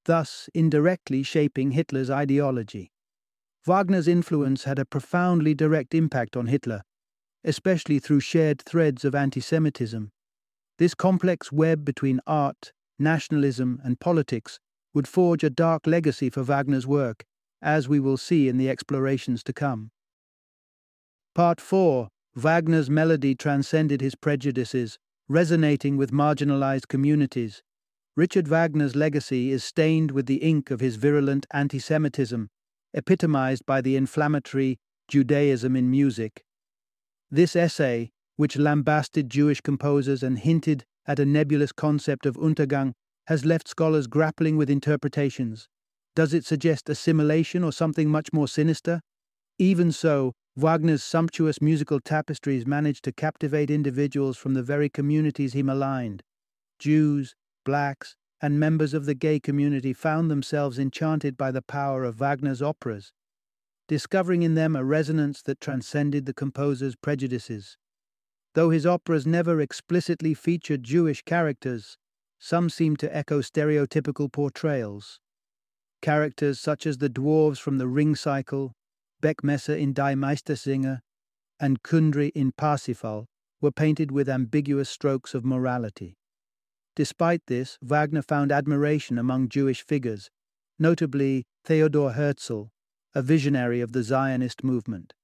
thus 0.04 0.48
indirectly 0.54 1.22
shaping 1.22 1.72
Hitler's 1.72 2.10
ideology. 2.10 2.92
Wagner's 3.64 4.08
influence 4.08 4.64
had 4.64 4.78
a 4.78 4.84
profoundly 4.84 5.54
direct 5.54 5.94
impact 5.94 6.36
on 6.36 6.46
Hitler, 6.46 6.82
especially 7.44 7.98
through 7.98 8.20
shared 8.20 8.60
threads 8.60 9.04
of 9.04 9.14
anti 9.14 9.40
Semitism. 9.40 10.10
This 10.78 10.94
complex 10.94 11.52
web 11.52 11.84
between 11.84 12.20
art, 12.26 12.72
nationalism, 12.98 13.80
and 13.84 14.00
politics 14.00 14.58
would 14.94 15.06
forge 15.06 15.44
a 15.44 15.50
dark 15.50 15.86
legacy 15.86 16.28
for 16.28 16.42
Wagner's 16.42 16.86
work, 16.86 17.24
as 17.60 17.88
we 17.88 18.00
will 18.00 18.16
see 18.16 18.48
in 18.48 18.58
the 18.58 18.68
explorations 18.68 19.42
to 19.44 19.52
come. 19.52 19.90
Part 21.34 21.60
4 21.60 22.08
Wagner's 22.34 22.90
melody 22.90 23.34
transcended 23.34 24.00
his 24.00 24.14
prejudices, 24.14 24.98
resonating 25.28 25.96
with 25.96 26.10
marginalized 26.10 26.88
communities. 26.88 27.62
Richard 28.14 28.46
Wagner's 28.46 28.94
legacy 28.94 29.50
is 29.52 29.64
stained 29.64 30.10
with 30.10 30.26
the 30.26 30.42
ink 30.42 30.70
of 30.70 30.80
his 30.80 30.96
virulent 30.96 31.46
anti 31.50 31.78
Semitism, 31.78 32.50
epitomized 32.92 33.64
by 33.64 33.80
the 33.80 33.96
inflammatory 33.96 34.78
Judaism 35.08 35.74
in 35.74 35.90
music. 35.90 36.44
This 37.30 37.56
essay, 37.56 38.10
which 38.36 38.58
lambasted 38.58 39.30
Jewish 39.30 39.62
composers 39.62 40.22
and 40.22 40.38
hinted 40.38 40.84
at 41.06 41.18
a 41.18 41.24
nebulous 41.24 41.72
concept 41.72 42.26
of 42.26 42.36
Untergang, 42.36 42.92
has 43.28 43.46
left 43.46 43.66
scholars 43.66 44.06
grappling 44.06 44.58
with 44.58 44.68
interpretations. 44.68 45.66
Does 46.14 46.34
it 46.34 46.44
suggest 46.44 46.90
assimilation 46.90 47.64
or 47.64 47.72
something 47.72 48.10
much 48.10 48.30
more 48.30 48.46
sinister? 48.46 49.00
Even 49.58 49.90
so, 49.90 50.34
Wagner's 50.54 51.02
sumptuous 51.02 51.62
musical 51.62 51.98
tapestries 51.98 52.66
managed 52.66 53.04
to 53.04 53.12
captivate 53.12 53.70
individuals 53.70 54.36
from 54.36 54.52
the 54.52 54.62
very 54.62 54.90
communities 54.90 55.54
he 55.54 55.62
maligned. 55.62 56.22
Jews, 56.78 57.34
blacks, 57.64 58.16
and 58.40 58.58
members 58.58 58.92
of 58.92 59.04
the 59.04 59.14
gay 59.14 59.38
community 59.38 59.92
found 59.92 60.30
themselves 60.30 60.78
enchanted 60.78 61.36
by 61.36 61.50
the 61.50 61.62
power 61.62 62.04
of 62.04 62.16
Wagner's 62.16 62.60
operas, 62.60 63.12
discovering 63.86 64.42
in 64.42 64.54
them 64.54 64.74
a 64.74 64.84
resonance 64.84 65.42
that 65.42 65.60
transcended 65.60 66.26
the 66.26 66.34
composer's 66.34 66.96
prejudices. 66.96 67.76
Though 68.54 68.70
his 68.70 68.84
operas 68.84 69.26
never 69.26 69.60
explicitly 69.60 70.34
featured 70.34 70.82
Jewish 70.82 71.22
characters, 71.22 71.96
some 72.38 72.68
seem 72.68 72.96
to 72.96 73.16
echo 73.16 73.40
stereotypical 73.40 74.30
portrayals. 74.30 75.20
Characters 76.02 76.58
such 76.58 76.86
as 76.86 76.98
the 76.98 77.08
dwarves 77.08 77.58
from 77.58 77.78
the 77.78 77.86
Ring 77.86 78.16
Cycle, 78.16 78.72
Beckmesser 79.22 79.78
in 79.78 79.92
Die 79.92 80.14
Meistersinger, 80.14 81.00
and 81.60 81.82
Kundry 81.82 82.32
in 82.34 82.50
Parsifal 82.50 83.26
were 83.60 83.70
painted 83.70 84.10
with 84.10 84.28
ambiguous 84.28 84.90
strokes 84.90 85.32
of 85.32 85.44
morality. 85.44 86.16
Despite 86.94 87.42
this, 87.46 87.78
Wagner 87.80 88.22
found 88.22 88.52
admiration 88.52 89.18
among 89.18 89.48
Jewish 89.48 89.82
figures, 89.82 90.30
notably 90.78 91.44
Theodor 91.64 92.10
Herzl, 92.10 92.64
a 93.14 93.22
visionary 93.22 93.80
of 93.80 93.92
the 93.92 94.02
Zionist 94.02 94.62
movement. 94.62 95.14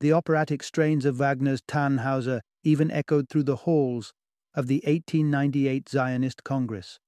The 0.00 0.12
operatic 0.12 0.62
strains 0.62 1.04
of 1.04 1.16
Wagner's 1.16 1.62
Tannhauser 1.62 2.40
even 2.62 2.90
echoed 2.90 3.28
through 3.28 3.44
the 3.44 3.56
halls 3.56 4.12
of 4.54 4.66
the 4.66 4.82
1898 4.84 5.88
Zionist 5.88 6.44
Congress. 6.44 6.98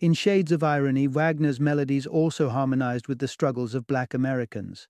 In 0.00 0.14
Shades 0.14 0.52
of 0.52 0.62
Irony, 0.62 1.06
Wagner's 1.06 1.58
melodies 1.58 2.06
also 2.06 2.50
harmonized 2.50 3.08
with 3.08 3.18
the 3.18 3.28
struggles 3.28 3.74
of 3.74 3.86
black 3.86 4.14
Americans. 4.14 4.86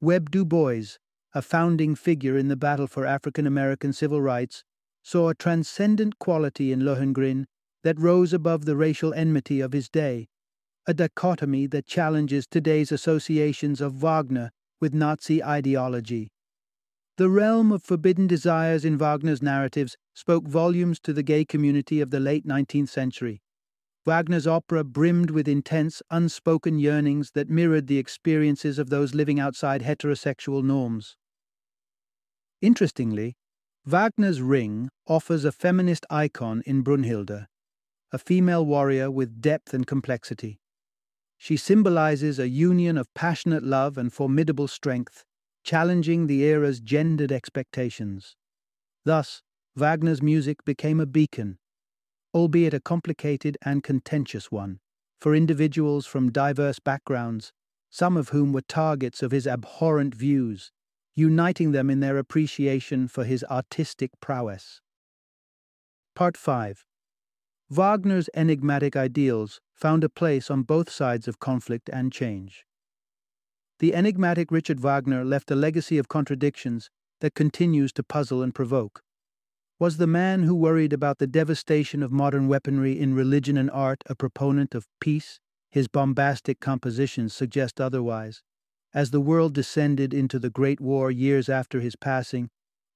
Webb 0.00 0.30
Du 0.30 0.44
Bois, 0.44 0.96
a 1.34 1.42
founding 1.42 1.94
figure 1.94 2.36
in 2.36 2.48
the 2.48 2.56
battle 2.56 2.86
for 2.86 3.04
African 3.04 3.46
American 3.46 3.92
civil 3.92 4.22
rights, 4.22 4.64
saw 5.02 5.28
a 5.28 5.34
transcendent 5.34 6.18
quality 6.18 6.72
in 6.72 6.80
Lohengrin 6.80 7.46
that 7.82 7.98
rose 7.98 8.32
above 8.32 8.64
the 8.64 8.76
racial 8.76 9.14
enmity 9.14 9.60
of 9.60 9.72
his 9.72 9.88
day, 9.88 10.28
a 10.86 10.94
dichotomy 10.94 11.66
that 11.66 11.86
challenges 11.86 12.46
today's 12.46 12.92
associations 12.92 13.80
of 13.80 13.94
Wagner 13.94 14.50
with 14.80 14.94
Nazi 14.94 15.42
ideology. 15.42 16.30
The 17.16 17.28
realm 17.28 17.70
of 17.70 17.82
forbidden 17.82 18.26
desires 18.26 18.84
in 18.84 18.96
Wagner's 18.96 19.42
narratives 19.42 19.96
spoke 20.14 20.48
volumes 20.48 20.98
to 21.00 21.12
the 21.12 21.22
gay 21.22 21.44
community 21.44 22.00
of 22.00 22.10
the 22.10 22.20
late 22.20 22.46
19th 22.46 22.88
century. 22.88 23.42
Wagner's 24.06 24.46
opera 24.46 24.82
brimmed 24.82 25.30
with 25.30 25.46
intense, 25.46 26.00
unspoken 26.10 26.78
yearnings 26.78 27.32
that 27.32 27.50
mirrored 27.50 27.86
the 27.86 27.98
experiences 27.98 28.78
of 28.78 28.88
those 28.88 29.14
living 29.14 29.38
outside 29.38 29.82
heterosexual 29.82 30.64
norms. 30.64 31.16
Interestingly, 32.62 33.36
Wagner's 33.90 34.40
Ring 34.40 34.88
offers 35.08 35.44
a 35.44 35.50
feminist 35.50 36.06
icon 36.08 36.62
in 36.64 36.84
Brunhilde, 36.84 37.48
a 38.12 38.18
female 38.18 38.64
warrior 38.64 39.10
with 39.10 39.40
depth 39.40 39.74
and 39.74 39.84
complexity. 39.84 40.60
She 41.36 41.56
symbolizes 41.56 42.38
a 42.38 42.48
union 42.48 42.96
of 42.96 43.12
passionate 43.14 43.64
love 43.64 43.98
and 43.98 44.12
formidable 44.12 44.68
strength, 44.68 45.24
challenging 45.64 46.28
the 46.28 46.44
era's 46.44 46.78
gendered 46.78 47.32
expectations. 47.32 48.36
Thus, 49.04 49.42
Wagner's 49.74 50.22
music 50.22 50.64
became 50.64 51.00
a 51.00 51.06
beacon, 51.06 51.58
albeit 52.32 52.74
a 52.74 52.78
complicated 52.78 53.58
and 53.64 53.82
contentious 53.82 54.52
one, 54.52 54.78
for 55.20 55.34
individuals 55.34 56.06
from 56.06 56.30
diverse 56.30 56.78
backgrounds, 56.78 57.52
some 57.90 58.16
of 58.16 58.28
whom 58.28 58.52
were 58.52 58.62
targets 58.62 59.20
of 59.20 59.32
his 59.32 59.48
abhorrent 59.48 60.14
views, 60.14 60.70
uniting 61.14 61.72
them 61.72 61.90
in 61.90 62.00
their 62.00 62.18
appreciation 62.18 63.08
for 63.08 63.24
his 63.24 63.44
artistic 63.44 64.10
prowess. 64.20 64.80
Part 66.14 66.36
5 66.36 66.84
Wagner's 67.68 68.28
enigmatic 68.34 68.96
ideals 68.96 69.60
found 69.74 70.02
a 70.02 70.08
place 70.08 70.50
on 70.50 70.62
both 70.62 70.90
sides 70.90 71.28
of 71.28 71.38
conflict 71.38 71.88
and 71.92 72.12
change 72.12 72.64
the 73.80 73.94
enigmatic 73.94 74.52
Richard 74.52 74.78
Wagner 74.78 75.24
left 75.24 75.50
a 75.50 75.56
legacy 75.56 75.96
of 75.96 76.06
contradictions 76.06 76.90
that 77.22 77.34
continues 77.34 77.94
to 77.94 78.02
puzzle 78.02 78.42
and 78.42 78.54
provoke. 78.54 79.02
Was 79.78 79.96
the 79.96 80.06
man 80.06 80.42
who 80.42 80.54
worried 80.54 80.92
about 80.92 81.16
the 81.16 81.26
devastation 81.26 82.02
of 82.02 82.12
modern 82.12 82.46
weaponry 82.46 83.00
in 83.00 83.14
religion 83.14 83.56
and 83.56 83.70
art 83.70 84.04
a 84.04 84.14
proponent 84.14 84.74
of 84.74 84.86
peace? 85.00 85.40
His 85.70 85.88
bombastic 85.88 86.60
compositions 86.60 87.32
suggest 87.32 87.80
otherwise. 87.80 88.42
As 88.92 89.10
the 89.10 89.20
world 89.20 89.54
descended 89.54 90.12
into 90.12 90.38
the 90.38 90.50
Great 90.50 90.80
War 90.80 91.10
years 91.10 91.48
after 91.48 91.80
his 91.80 91.94
passing, 91.94 92.50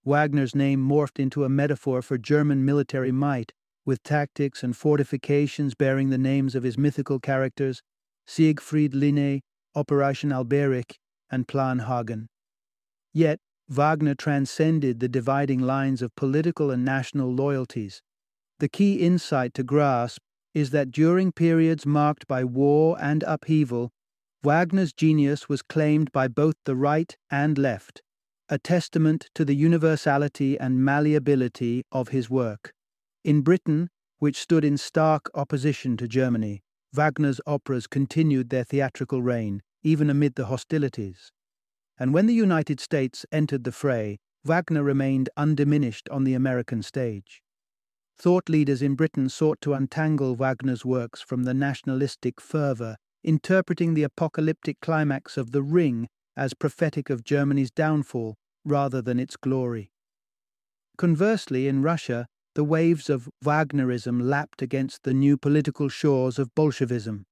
Wagner's 0.05 0.55
name 0.55 0.81
morphed 0.81 1.21
into 1.21 1.45
a 1.45 1.49
metaphor 1.49 2.03
for 2.03 2.19
German 2.19 2.65
military 2.65 3.13
might 3.13 3.53
with 3.85 4.03
tactics 4.03 4.63
and 4.63 4.77
fortifications 4.77 5.75
bearing 5.75 6.11
the 6.11 6.19
names 6.19 6.55
of 6.55 6.63
his 6.63 6.79
mythical 6.79 7.21
characters 7.21 7.83
Siegfried 8.27 8.93
Linné, 8.93 9.41
Operation 9.75 10.31
Alberich, 10.31 10.97
and 11.31 11.47
Plan 11.47 11.81
Hagen. 11.81 12.29
Yet, 13.13 13.39
Wagner 13.69 14.15
transcended 14.15 15.01
the 15.01 15.09
dividing 15.09 15.61
lines 15.61 16.03
of 16.03 16.15
political 16.17 16.71
and 16.71 16.85
national 16.85 17.35
loyalties. 17.35 18.03
The 18.59 18.69
key 18.69 19.01
insight 19.01 19.55
to 19.55 19.63
grasp 19.63 20.21
is 20.55 20.71
that 20.71 20.91
during 20.91 21.33
periods 21.33 21.85
marked 21.85 22.27
by 22.27 22.45
war 22.45 22.97
and 23.01 23.23
upheaval, 23.25 23.91
Wagner's 24.45 24.93
genius 24.93 25.49
was 25.49 25.63
claimed 25.63 26.13
by 26.13 26.29
both 26.29 26.57
the 26.67 26.77
right 26.77 27.17
and 27.31 27.57
left, 27.57 28.03
a 28.51 28.59
testament 28.59 29.31
to 29.35 29.43
the 29.43 29.57
universality 29.57 30.61
and 30.61 30.85
malleability 30.85 31.83
of 31.91 32.09
his 32.09 32.29
work. 32.29 32.75
In 33.25 33.41
Britain, 33.41 33.89
which 34.19 34.37
stood 34.39 34.63
in 34.63 34.77
stark 34.77 35.31
opposition 35.35 35.97
to 35.97 36.07
Germany, 36.07 36.63
Wagner's 36.93 37.41
operas 37.47 37.87
continued 37.87 38.51
their 38.51 38.65
theatrical 38.65 39.23
reign, 39.23 39.63
even 39.83 40.11
amid 40.11 40.35
the 40.35 40.45
hostilities. 40.45 41.33
And 41.99 42.13
when 42.13 42.27
the 42.27 42.35
United 42.35 42.81
States 42.81 43.25
entered 43.33 43.65
the 43.65 43.73
fray, 43.73 44.19
Wagner 44.45 44.83
remained 44.83 45.31
undiminished 45.39 46.07
on 46.11 46.25
the 46.25 46.35
American 46.35 46.83
stage. 46.83 47.41
Thought 48.19 48.51
leaders 48.51 48.83
in 48.83 48.95
Britain 48.95 49.31
sought 49.31 49.63
to 49.63 49.73
untangle 49.73 50.37
Wagner's 50.37 50.85
works 50.85 51.23
from 51.23 51.45
the 51.45 51.55
nationalistic 51.55 52.43
fervour 52.43 52.99
interpreting 53.25 53.95
the 53.95 54.03
apocalyptic 54.03 54.81
climax 54.81 55.37
of 55.37 55.51
The 55.51 55.63
Ring 55.63 56.09
as 56.37 56.55
prophetic 56.55 57.11
of 57.11 57.25
Germany's 57.25 57.71
downfall 57.71 58.37
rather 58.65 59.01
than 59.01 59.19
its 59.19 59.37
glory. 59.37 59.91
Conversely, 60.97 61.67
in 61.67 61.83
Russia, 61.83 62.27
the 62.55 62.65
waves 62.65 63.11
of 63.11 63.29
Wagnerism 63.45 64.23
lapped 64.23 64.63
against 64.63 65.03
the 65.03 65.15
new 65.15 65.37
political 65.37 65.89
shores 65.89 66.39
of 66.39 66.55
Bolshevism. 66.55 67.27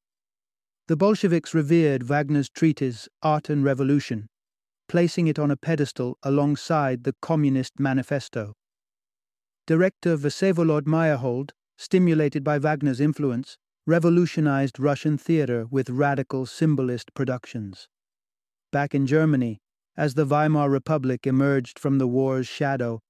The 0.88 0.96
Bolsheviks 0.96 1.54
revered 1.54 2.02
Wagner's 2.02 2.48
treatise 2.50 3.08
Art 3.22 3.48
and 3.48 3.62
Revolution, 3.62 4.28
placing 4.88 5.28
it 5.28 5.38
on 5.38 5.50
a 5.50 5.56
pedestal 5.56 6.18
alongside 6.24 7.04
the 7.04 7.14
Communist 7.22 7.78
Manifesto. 7.78 8.54
Director 9.66 10.16
Vsevolod 10.16 10.82
Meyerhold, 10.82 11.50
stimulated 11.78 12.42
by 12.42 12.58
Wagner's 12.58 13.00
influence, 13.00 13.58
revolutionized 13.86 14.78
Russian 14.78 15.18
theater 15.18 15.66
with 15.70 15.90
radical 15.90 16.46
symbolist 16.46 17.12
productions. 17.14 17.88
Back 18.70 18.94
in 18.94 19.06
Germany, 19.06 19.60
as 19.96 20.14
the 20.14 20.24
Weimar 20.24 20.70
Republic 20.70 21.26
emerged 21.26 21.78
from 21.78 21.98
the 21.98 22.06
war's 22.06 22.46
shadow, 22.46 23.00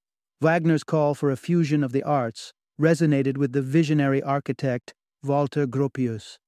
Wagner's 0.40 0.82
call 0.82 1.14
for 1.14 1.30
a 1.30 1.36
fusion 1.36 1.84
of 1.84 1.92
the 1.92 2.02
arts 2.02 2.52
resonated 2.80 3.36
with 3.36 3.52
the 3.52 3.62
visionary 3.62 4.22
architect 4.22 4.94
Walter 5.22 5.66
Gropius. 5.66 6.38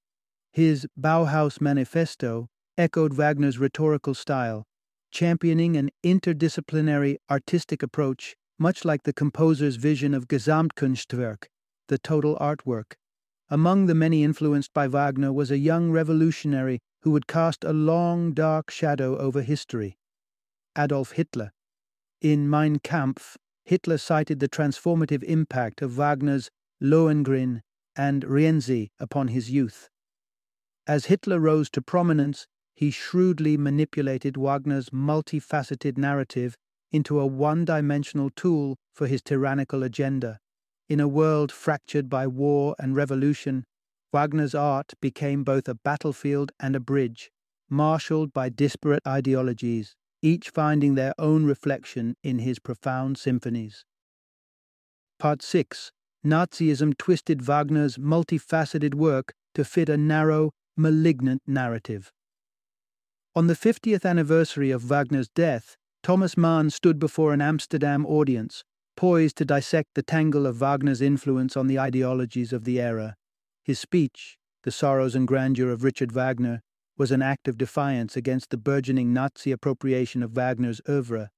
His 0.52 0.86
Bauhaus 0.98 1.60
Manifesto 1.60 2.48
echoed 2.78 3.14
Wagner's 3.14 3.58
rhetorical 3.58 4.14
style, 4.14 4.64
championing 5.12 5.76
an 5.76 5.90
interdisciplinary 6.04 7.16
artistic 7.30 7.82
approach, 7.82 8.34
much 8.58 8.84
like 8.84 9.02
the 9.02 9.12
composer's 9.12 9.76
vision 9.76 10.14
of 10.14 10.28
Gesamtkunstwerk, 10.28 11.44
the 11.88 11.98
total 11.98 12.36
artwork. 12.36 12.94
Among 13.54 13.86
the 13.86 13.94
many 13.94 14.24
influenced 14.24 14.74
by 14.74 14.88
Wagner 14.88 15.32
was 15.32 15.52
a 15.52 15.58
young 15.58 15.92
revolutionary 15.92 16.80
who 17.02 17.12
would 17.12 17.28
cast 17.28 17.62
a 17.62 17.72
long, 17.72 18.32
dark 18.32 18.68
shadow 18.68 19.16
over 19.16 19.42
history 19.42 19.96
Adolf 20.76 21.12
Hitler. 21.12 21.52
In 22.20 22.50
Mein 22.50 22.80
Kampf, 22.80 23.36
Hitler 23.64 23.96
cited 23.96 24.40
the 24.40 24.48
transformative 24.48 25.22
impact 25.22 25.82
of 25.82 25.92
Wagner's 25.92 26.50
Lohengrin 26.82 27.60
and 27.94 28.24
Rienzi 28.24 28.90
upon 28.98 29.28
his 29.28 29.52
youth. 29.52 29.88
As 30.88 31.06
Hitler 31.06 31.38
rose 31.38 31.70
to 31.70 31.80
prominence, 31.80 32.48
he 32.74 32.90
shrewdly 32.90 33.56
manipulated 33.56 34.36
Wagner's 34.36 34.90
multifaceted 34.90 35.96
narrative 35.96 36.56
into 36.90 37.20
a 37.20 37.26
one 37.28 37.64
dimensional 37.64 38.30
tool 38.30 38.74
for 38.92 39.06
his 39.06 39.22
tyrannical 39.22 39.84
agenda. 39.84 40.40
In 40.88 41.00
a 41.00 41.08
world 41.08 41.50
fractured 41.50 42.10
by 42.10 42.26
war 42.26 42.74
and 42.78 42.94
revolution, 42.94 43.64
Wagner's 44.12 44.54
art 44.54 44.92
became 45.00 45.42
both 45.42 45.68
a 45.68 45.74
battlefield 45.74 46.52
and 46.60 46.76
a 46.76 46.80
bridge, 46.80 47.30
marshaled 47.70 48.32
by 48.32 48.48
disparate 48.48 49.02
ideologies, 49.06 49.96
each 50.22 50.50
finding 50.50 50.94
their 50.94 51.14
own 51.18 51.46
reflection 51.46 52.16
in 52.22 52.38
his 52.38 52.58
profound 52.58 53.18
symphonies. 53.18 53.84
Part 55.18 55.42
6 55.42 55.90
Nazism 56.24 56.96
twisted 56.96 57.42
Wagner's 57.42 57.96
multifaceted 57.98 58.94
work 58.94 59.32
to 59.54 59.64
fit 59.64 59.88
a 59.88 59.96
narrow, 59.96 60.52
malignant 60.76 61.42
narrative. 61.46 62.12
On 63.34 63.46
the 63.46 63.54
50th 63.54 64.04
anniversary 64.04 64.70
of 64.70 64.82
Wagner's 64.82 65.28
death, 65.28 65.76
Thomas 66.02 66.36
Mann 66.36 66.70
stood 66.70 66.98
before 66.98 67.32
an 67.32 67.40
Amsterdam 67.40 68.06
audience, 68.06 68.64
poised 68.96 69.36
to 69.36 69.44
dissect 69.44 69.90
the 69.94 70.02
tangle 70.02 70.46
of 70.46 70.56
Wagner's 70.56 71.00
influence 71.00 71.56
on 71.56 71.66
the 71.66 71.78
ideologies 71.78 72.52
of 72.52 72.64
the 72.64 72.80
era. 72.80 73.16
His 73.62 73.78
speech, 73.78 74.36
The 74.62 74.70
Sorrows 74.70 75.14
and 75.14 75.26
Grandeur 75.26 75.70
of 75.70 75.84
Richard 75.84 76.12
Wagner, 76.12 76.62
was 76.96 77.10
an 77.10 77.22
act 77.22 77.48
of 77.48 77.58
defiance 77.58 78.16
against 78.16 78.50
the 78.50 78.56
burgeoning 78.56 79.12
Nazi 79.12 79.50
appropriation 79.50 80.22
of 80.22 80.32
Wagner's 80.32 80.80
oeuvre. 80.88 81.30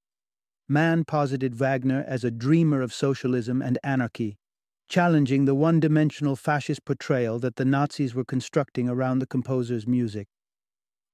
Mann 0.69 1.05
posited 1.05 1.55
Wagner 1.55 2.05
as 2.07 2.25
a 2.25 2.31
dreamer 2.31 2.83
of 2.83 2.92
socialism 2.92 3.62
and 3.62 3.79
anarchy, 3.83 4.37
challenging 4.88 5.45
the 5.45 5.55
one 5.55 5.81
dimensional 5.81 6.37
fascist 6.37 6.85
portrayal 6.85 7.38
that 7.38 7.57
the 7.57 7.64
Nazis 7.64 8.14
were 8.14 8.25
constructing 8.25 8.88
around 8.88 9.21
the 9.21 9.27
composer's 9.27 9.87
music. 9.87 10.29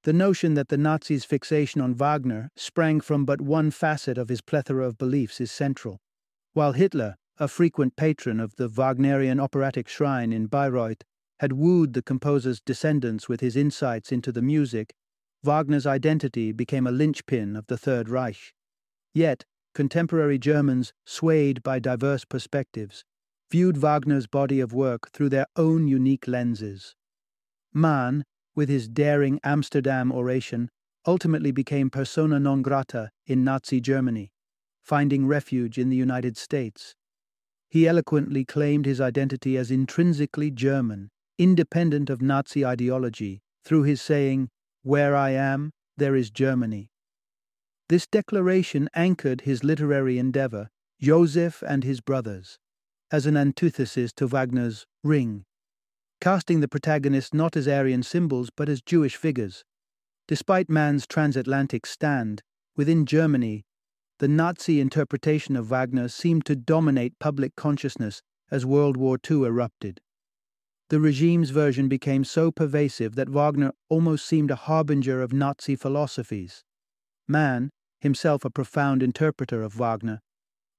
The 0.04 0.12
notion 0.12 0.54
that 0.54 0.68
the 0.68 0.76
Nazis' 0.76 1.24
fixation 1.24 1.80
on 1.80 1.94
Wagner 1.94 2.50
sprang 2.56 3.00
from 3.00 3.24
but 3.24 3.40
one 3.40 3.70
facet 3.70 4.18
of 4.18 4.28
his 4.28 4.40
plethora 4.40 4.84
of 4.84 4.98
beliefs 4.98 5.40
is 5.40 5.52
central. 5.52 6.00
While 6.54 6.72
Hitler, 6.72 7.16
a 7.38 7.48
frequent 7.48 7.96
patron 7.96 8.38
of 8.38 8.56
the 8.56 8.68
Wagnerian 8.68 9.40
operatic 9.40 9.88
shrine 9.88 10.34
in 10.34 10.48
Bayreuth, 10.48 11.00
had 11.40 11.54
wooed 11.54 11.94
the 11.94 12.02
composer's 12.02 12.60
descendants 12.60 13.26
with 13.26 13.40
his 13.40 13.56
insights 13.56 14.12
into 14.12 14.30
the 14.30 14.42
music, 14.42 14.92
Wagner's 15.42 15.86
identity 15.86 16.52
became 16.52 16.86
a 16.86 16.92
linchpin 16.92 17.56
of 17.56 17.68
the 17.68 17.78
Third 17.78 18.10
Reich. 18.10 18.52
Yet, 19.14 19.46
contemporary 19.74 20.38
Germans, 20.38 20.92
swayed 21.06 21.62
by 21.62 21.78
diverse 21.78 22.26
perspectives, 22.26 23.02
viewed 23.50 23.78
Wagner's 23.78 24.26
body 24.26 24.60
of 24.60 24.74
work 24.74 25.10
through 25.10 25.30
their 25.30 25.46
own 25.56 25.88
unique 25.88 26.28
lenses. 26.28 26.94
Mann, 27.72 28.24
with 28.54 28.68
his 28.68 28.88
daring 28.88 29.40
Amsterdam 29.42 30.12
oration, 30.12 30.68
ultimately 31.06 31.50
became 31.50 31.88
persona 31.88 32.38
non 32.38 32.60
grata 32.60 33.10
in 33.26 33.42
Nazi 33.42 33.80
Germany 33.80 34.32
finding 34.82 35.26
refuge 35.26 35.78
in 35.78 35.88
the 35.88 35.96
United 35.96 36.36
States. 36.36 36.94
He 37.70 37.88
eloquently 37.88 38.44
claimed 38.44 38.84
his 38.84 39.00
identity 39.00 39.56
as 39.56 39.70
intrinsically 39.70 40.50
German, 40.50 41.10
independent 41.38 42.10
of 42.10 42.20
Nazi 42.20 42.66
ideology, 42.66 43.40
through 43.64 43.84
his 43.84 44.02
saying, 44.02 44.48
Where 44.82 45.16
I 45.16 45.30
am, 45.30 45.70
there 45.96 46.14
is 46.14 46.30
Germany. 46.30 46.90
This 47.88 48.06
declaration 48.06 48.88
anchored 48.94 49.42
his 49.42 49.64
literary 49.64 50.18
endeavor, 50.18 50.70
Joseph 51.00 51.62
and 51.66 51.84
His 51.84 52.00
Brothers, 52.00 52.58
as 53.10 53.26
an 53.26 53.36
antithesis 53.36 54.12
to 54.14 54.26
Wagner's 54.26 54.86
Ring, 55.02 55.44
casting 56.20 56.60
the 56.60 56.68
protagonists 56.68 57.34
not 57.34 57.56
as 57.56 57.66
Aryan 57.66 58.02
symbols 58.02 58.50
but 58.54 58.68
as 58.68 58.80
Jewish 58.80 59.16
figures. 59.16 59.64
Despite 60.28 60.70
Mann's 60.70 61.06
transatlantic 61.06 61.84
stand, 61.84 62.42
within 62.76 63.04
Germany 63.04 63.64
the 64.22 64.28
Nazi 64.28 64.80
interpretation 64.80 65.56
of 65.56 65.66
Wagner 65.66 66.06
seemed 66.06 66.46
to 66.46 66.54
dominate 66.54 67.18
public 67.18 67.56
consciousness 67.56 68.22
as 68.52 68.64
World 68.64 68.96
War 68.96 69.18
II 69.28 69.42
erupted. 69.42 70.00
The 70.90 71.00
regime's 71.00 71.50
version 71.50 71.88
became 71.88 72.22
so 72.22 72.52
pervasive 72.52 73.16
that 73.16 73.28
Wagner 73.28 73.72
almost 73.88 74.24
seemed 74.24 74.52
a 74.52 74.62
harbinger 74.70 75.20
of 75.20 75.32
Nazi 75.32 75.74
philosophies. 75.74 76.62
Mann, 77.26 77.70
himself 78.00 78.44
a 78.44 78.50
profound 78.50 79.02
interpreter 79.02 79.60
of 79.60 79.74
Wagner, 79.74 80.20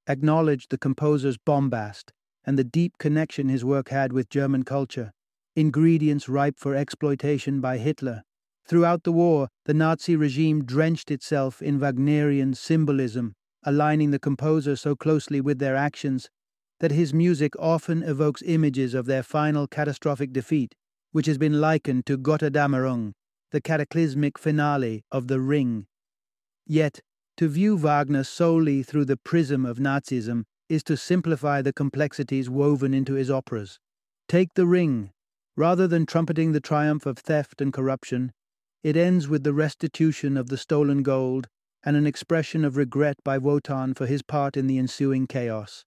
acknowledged 0.08 0.70
the 0.70 0.78
composer's 0.78 1.38
bombast 1.38 2.14
and 2.46 2.58
the 2.58 2.64
deep 2.64 2.98
connection 2.98 3.50
his 3.50 3.66
work 3.66 3.90
had 3.90 4.14
with 4.14 4.30
German 4.30 4.64
culture, 4.64 5.12
ingredients 5.54 6.30
ripe 6.30 6.58
for 6.58 6.78
exploitation 6.78 7.60
by 7.60 7.78
Hitler 7.78 8.24
Throughout 8.66 9.04
the 9.04 9.12
war, 9.12 9.50
the 9.66 9.74
Nazi 9.74 10.16
regime 10.16 10.64
drenched 10.64 11.12
itself 11.12 11.62
in 11.62 11.80
Wagnerian 11.80 12.54
symbolism, 12.56 13.34
aligning 13.64 14.12
the 14.12 14.20
composer 14.20 14.76
so 14.76 14.96
closely 14.96 15.42
with 15.42 15.60
their 15.60 15.76
actions 15.76 16.30
that 16.80 16.92
his 16.92 17.14
music 17.14 17.54
often 17.60 18.04
evokes 18.04 18.42
images 18.46 18.94
of 18.94 19.06
their 19.06 19.24
final 19.24 19.68
catastrophic 19.68 20.34
defeat, 20.34 20.76
which 21.12 21.26
has 21.26 21.38
been 21.38 21.62
likened 21.62 22.06
to 22.06 22.18
Gotterdammerung, 22.18 23.14
the 23.52 23.62
cataclysmic 23.62 24.38
finale 24.38 25.04
of 25.12 25.28
The 25.28 25.40
Ring. 25.40 25.86
Yet, 26.66 27.02
to 27.38 27.48
view 27.48 27.78
Wagner 27.78 28.24
solely 28.24 28.84
through 28.84 29.06
the 29.06 29.18
prism 29.18 29.66
of 29.66 29.78
Nazism 29.78 30.44
is 30.70 30.84
to 30.84 30.98
simplify 30.98 31.62
the 31.62 31.74
complexities 31.74 32.50
woven 32.50 32.94
into 32.94 33.14
his 33.14 33.30
operas. 33.30 33.80
Take 34.28 34.54
the 34.56 34.66
ring. 34.66 35.12
Rather 35.56 35.88
than 35.88 36.06
trumpeting 36.06 36.52
the 36.52 36.60
triumph 36.60 37.06
of 37.06 37.20
theft 37.20 37.62
and 37.62 37.72
corruption, 37.72 38.32
it 38.84 38.98
ends 38.98 39.28
with 39.30 39.44
the 39.44 39.54
restitution 39.54 40.36
of 40.36 40.50
the 40.50 40.58
stolen 40.58 41.04
gold 41.04 41.48
and 41.84 41.96
an 41.96 42.06
expression 42.06 42.66
of 42.66 42.78
regret 42.78 43.18
by 43.24 43.38
Wotan 43.38 43.94
for 43.94 44.06
his 44.06 44.22
part 44.22 44.56
in 44.58 44.68
the 44.68 44.78
ensuing 44.78 45.26
chaos. 45.26 45.86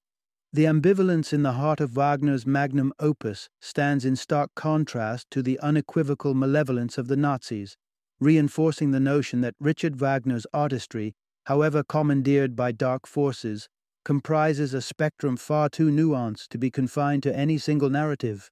The 0.52 0.64
ambivalence 0.64 1.32
in 1.32 1.42
the 1.42 1.52
heart 1.52 1.80
of 1.80 1.90
Wagner's 1.90 2.46
magnum 2.46 2.92
opus 2.98 3.48
stands 3.61 4.04
in 4.04 4.16
stark 4.16 4.50
contrast 4.54 5.30
to 5.30 5.42
the 5.42 5.59
unequivocal 5.61 6.35
malevolence 6.35 6.96
of 6.96 7.09
the 7.09 7.16
Nazis, 7.16 7.76
reinforcing 8.20 8.90
the 8.90 9.00
notion 9.00 9.42
that 9.42 9.54
Richard 9.61 9.96
Wagner's 9.96 10.46
artistry, 10.54 11.14
however 11.44 11.82
commandeered 11.82 12.56
by 12.56 12.72
dark 12.72 13.06
forces, 13.06 13.68
comprises 14.04 14.72
a 14.72 14.80
spectrum 14.80 15.37
far 15.37 15.68
too 15.68 15.90
nuanced 15.90 16.48
to 16.48 16.59
be 16.59 16.70
confined 16.70 17.22
to 17.24 17.37
any 17.37 17.59
single 17.59 17.90
narrative. 17.90 18.50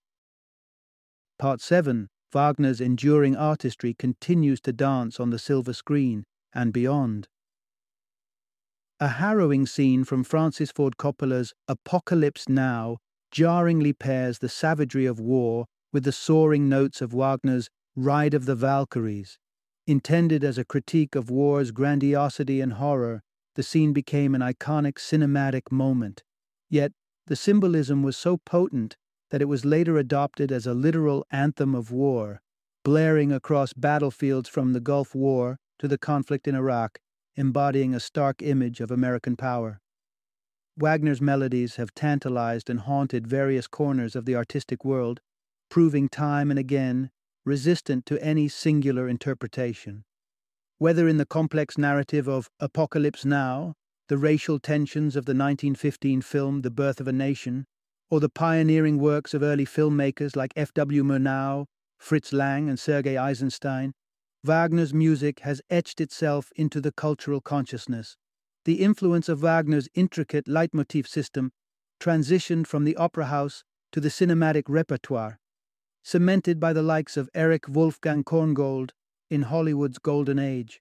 Part 1.39 1.61
7 1.63 2.09
Wagner's 2.35 2.81
enduring 2.81 3.37
artistry 3.37 3.95
continues 3.95 4.61
to 4.63 4.73
dance 4.73 5.21
on 5.21 5.31
the 5.31 5.39
silver 5.39 5.73
screen 5.73 6.25
and 6.53 6.73
beyond. 6.73 7.29
A 9.01 9.09
harrowing 9.09 9.67
scene 9.67 10.05
from 10.05 10.25
Francis 10.25 10.71
Ford 10.71 10.97
Coppola's 10.97 11.53
Apocalypse 11.69 12.49
Now 12.49 12.99
jarringly 13.31 13.93
pairs 13.93 14.39
the 14.39 14.49
savagery 14.49 15.07
of 15.07 15.21
war 15.21 15.67
with 15.93 16.05
the 16.05 16.13
soaring 16.13 16.69
notes 16.69 17.01
of 17.01 17.13
Wagner's 17.13 17.69
Ride 17.97 18.35
of 18.35 18.47
the 18.47 18.55
Valkyries. 18.55 19.39
Intended 19.87 20.43
as 20.43 20.59
a 20.59 20.65
critique 20.65 21.15
of 21.15 21.31
war's 21.31 21.71
grandiosity 21.71 22.61
and 22.61 22.75
horror, 22.75 23.23
the 23.55 23.63
scene 23.63 23.93
became 23.93 24.35
an 24.35 24.41
iconic 24.41 24.95
cinematic 24.95 25.71
moment. 25.71 26.23
Yet, 26.69 26.93
the 27.27 27.37
symbolism 27.37 28.03
was 28.03 28.17
so 28.17 28.39
potent 28.39 28.97
that 29.35 29.43
it 29.43 29.47
was 29.47 29.65
later 29.65 29.99
adopted 29.99 30.53
as 30.53 30.65
a 30.65 30.73
literal 30.73 31.27
anthem 31.33 31.75
of 31.75 31.91
war, 31.91 32.41
blaring 32.85 33.33
across 33.33 33.73
battlefields 33.73 34.49
from 34.49 34.73
the 34.73 34.81
Gulf 34.81 35.13
War 35.13 35.59
to 35.81 35.89
the 35.89 35.99
conflict 35.99 36.47
in 36.47 36.55
Iraq, 36.55 37.01
embodying 37.35 37.93
a 37.97 37.99
stark 37.99 38.43
image 38.43 38.81
of 38.81 38.93
American 38.93 39.35
power. 39.35 39.81
Wagner's 40.77 41.21
melodies 41.21 41.75
have 41.75 41.97
tantalized 41.97 42.71
and 42.71 42.79
haunted 42.79 43.27
various 43.27 43.67
corners 43.67 44.15
of 44.15 44.25
the 44.25 44.37
artistic 44.37 44.85
world, 44.85 45.21
proving 45.69 46.09
time 46.09 46.49
and 46.49 46.59
again 46.61 47.11
resistant 47.45 48.07
to 48.07 48.25
any 48.25 48.47
singular 48.47 49.09
interpretation. 49.09 50.05
Whether 50.79 51.09
in 51.09 51.17
the 51.17 51.27
complex 51.27 51.77
narrative 51.77 52.29
of 52.29 52.51
Apocalypse 52.61 53.25
Now, 53.25 53.75
the 54.09 54.17
racial 54.17 54.61
tensions 54.61 55.17
of 55.17 55.25
the 55.25 55.31
1915 55.31 56.23
film 56.23 56.63
The 56.63 56.71
Birth 56.71 57.01
of 57.01 57.09
a 57.09 57.13
Nation, 57.13 57.67
or 58.15 58.21
the 58.21 58.29
pioneering 58.29 58.97
works 58.97 59.35
of 59.35 59.43
early 59.43 59.67
filmmakers 59.67 60.37
like 60.37 60.53
F.W. 60.55 61.03
Murnau, 61.03 61.67
Fritz 61.99 62.33
Lang, 62.33 62.69
and 62.69 62.79
Sergei 62.79 63.19
Eisenstein, 63.19 63.93
Wagner's 64.45 64.95
music 64.95 65.41
has 65.41 65.61
etched 65.69 66.01
itself 66.01 66.53
into 66.55 66.81
the 66.81 66.93
cultural 66.93 67.41
consciousness. 67.41 68.17
The 68.67 68.75
influence 68.75 69.29
of 69.29 69.43
Wagner's 69.43 69.89
intricate 69.95 70.47
leitmotif 70.47 71.09
system 71.09 71.51
transitioned 71.99 72.69
from 72.69 72.85
the 72.85 72.95
opera 72.95 73.27
house 73.27 73.65
to 73.91 74.01
the 74.01 74.11
cinematic 74.11 74.63
repertoire, 74.69 75.41
cemented 76.05 76.61
by 76.61 76.73
the 76.73 76.83
likes 76.83 77.17
of 77.17 77.29
Erich 77.35 77.69
Wolfgang 77.69 78.23
Korngold 78.23 78.91
in 79.29 79.43
Hollywood's 79.43 79.99
golden 79.99 80.39
age. 80.39 80.81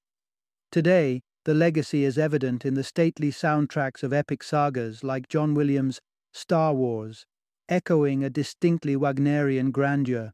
Today, 0.72 1.24
the 1.46 1.56
legacy 1.56 2.04
is 2.04 2.20
evident 2.20 2.64
in 2.64 2.76
the 2.76 2.84
stately 2.84 3.32
soundtracks 3.32 4.04
of 4.04 4.14
epic 4.14 4.44
sagas 4.44 5.04
like 5.04 5.28
John 5.28 5.56
Williams' 5.56 6.00
Star 6.34 6.74
Wars, 6.74 7.26
echoing 7.70 8.24
a 8.24 8.30
distinctly 8.30 8.96
Wagnerian 8.96 9.72
grandeur. 9.72 10.34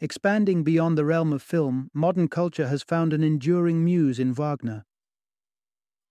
Expanding 0.00 0.64
beyond 0.64 0.96
the 0.96 1.04
realm 1.04 1.32
of 1.32 1.42
film, 1.42 1.90
modern 1.92 2.28
culture 2.28 2.68
has 2.68 2.82
found 2.82 3.12
an 3.12 3.22
enduring 3.22 3.84
muse 3.84 4.18
in 4.18 4.32
Wagner. 4.32 4.84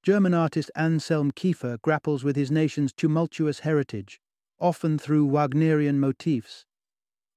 German 0.03 0.33
artist 0.33 0.69
Anselm 0.75 1.31
Kiefer 1.31 1.81
grapples 1.81 2.23
with 2.23 2.35
his 2.35 2.51
nation's 2.51 2.91
tumultuous 2.91 3.59
heritage, 3.59 4.19
often 4.59 4.97
through 4.97 5.25
Wagnerian 5.25 5.99
motifs. 5.99 6.65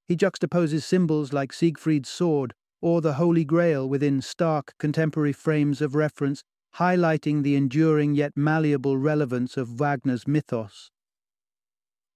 He 0.07 0.17
juxtaposes 0.17 0.83
symbols 0.83 1.33
like 1.33 1.53
Siegfried's 1.53 2.09
sword 2.09 2.53
or 2.83 3.01
the 3.01 3.15
Holy 3.15 3.45
Grail 3.45 3.89
within 3.89 4.21
stark 4.21 4.75
contemporary 4.79 5.33
frames 5.33 5.81
of 5.81 5.95
reference, 5.95 6.43
highlighting 6.77 7.43
the 7.43 7.55
enduring 7.55 8.15
yet 8.15 8.33
malleable 8.37 8.99
relevance 8.99 9.57
of 9.57 9.69
Wagner's 9.69 10.27
mythos. 10.27 10.91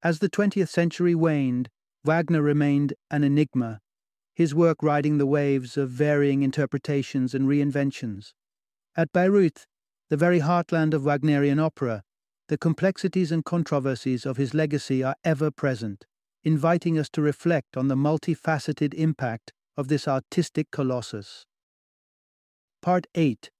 As 0.03 0.21
the 0.21 0.31
20th 0.31 0.69
century 0.69 1.15
waned, 1.15 1.71
Wagner 2.05 2.41
remained 2.41 2.95
an 3.11 3.25
enigma, 3.25 3.81
his 4.35 4.55
work 4.55 4.83
riding 4.83 5.19
the 5.19 5.27
waves 5.27 5.77
of 5.77 5.91
varying 5.91 6.45
interpretations 6.45 7.35
and 7.35 7.49
reinventions. 7.49 8.33
At 8.97 9.13
Bayreuth, 9.13 9.67
the 10.09 10.17
very 10.17 10.39
heartland 10.39 10.95
of 10.95 11.05
Wagnerian 11.05 11.59
opera, 11.59 12.05
the 12.47 12.57
complexities 12.57 13.33
and 13.33 13.45
controversies 13.45 14.25
of 14.25 14.37
his 14.37 14.55
legacy 14.55 15.03
are 15.03 15.17
ever 15.25 15.51
present, 15.51 16.07
inviting 16.45 16.97
us 16.97 17.09
to 17.11 17.21
reflect 17.21 17.77
on 17.77 17.89
the 17.89 17.97
multifaceted 17.97 18.95
impact 18.95 19.53
of 19.77 19.89
this 19.89 20.07
artistic 20.07 20.71
colossus. 20.71 21.45
Part 22.81 23.09
8 23.17 23.51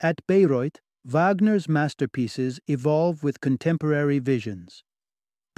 At 0.00 0.20
Bayreuth, 0.26 0.76
Wagner's 1.04 1.68
masterpieces 1.68 2.60
evolve 2.68 3.22
with 3.22 3.40
contemporary 3.40 4.18
visions. 4.18 4.84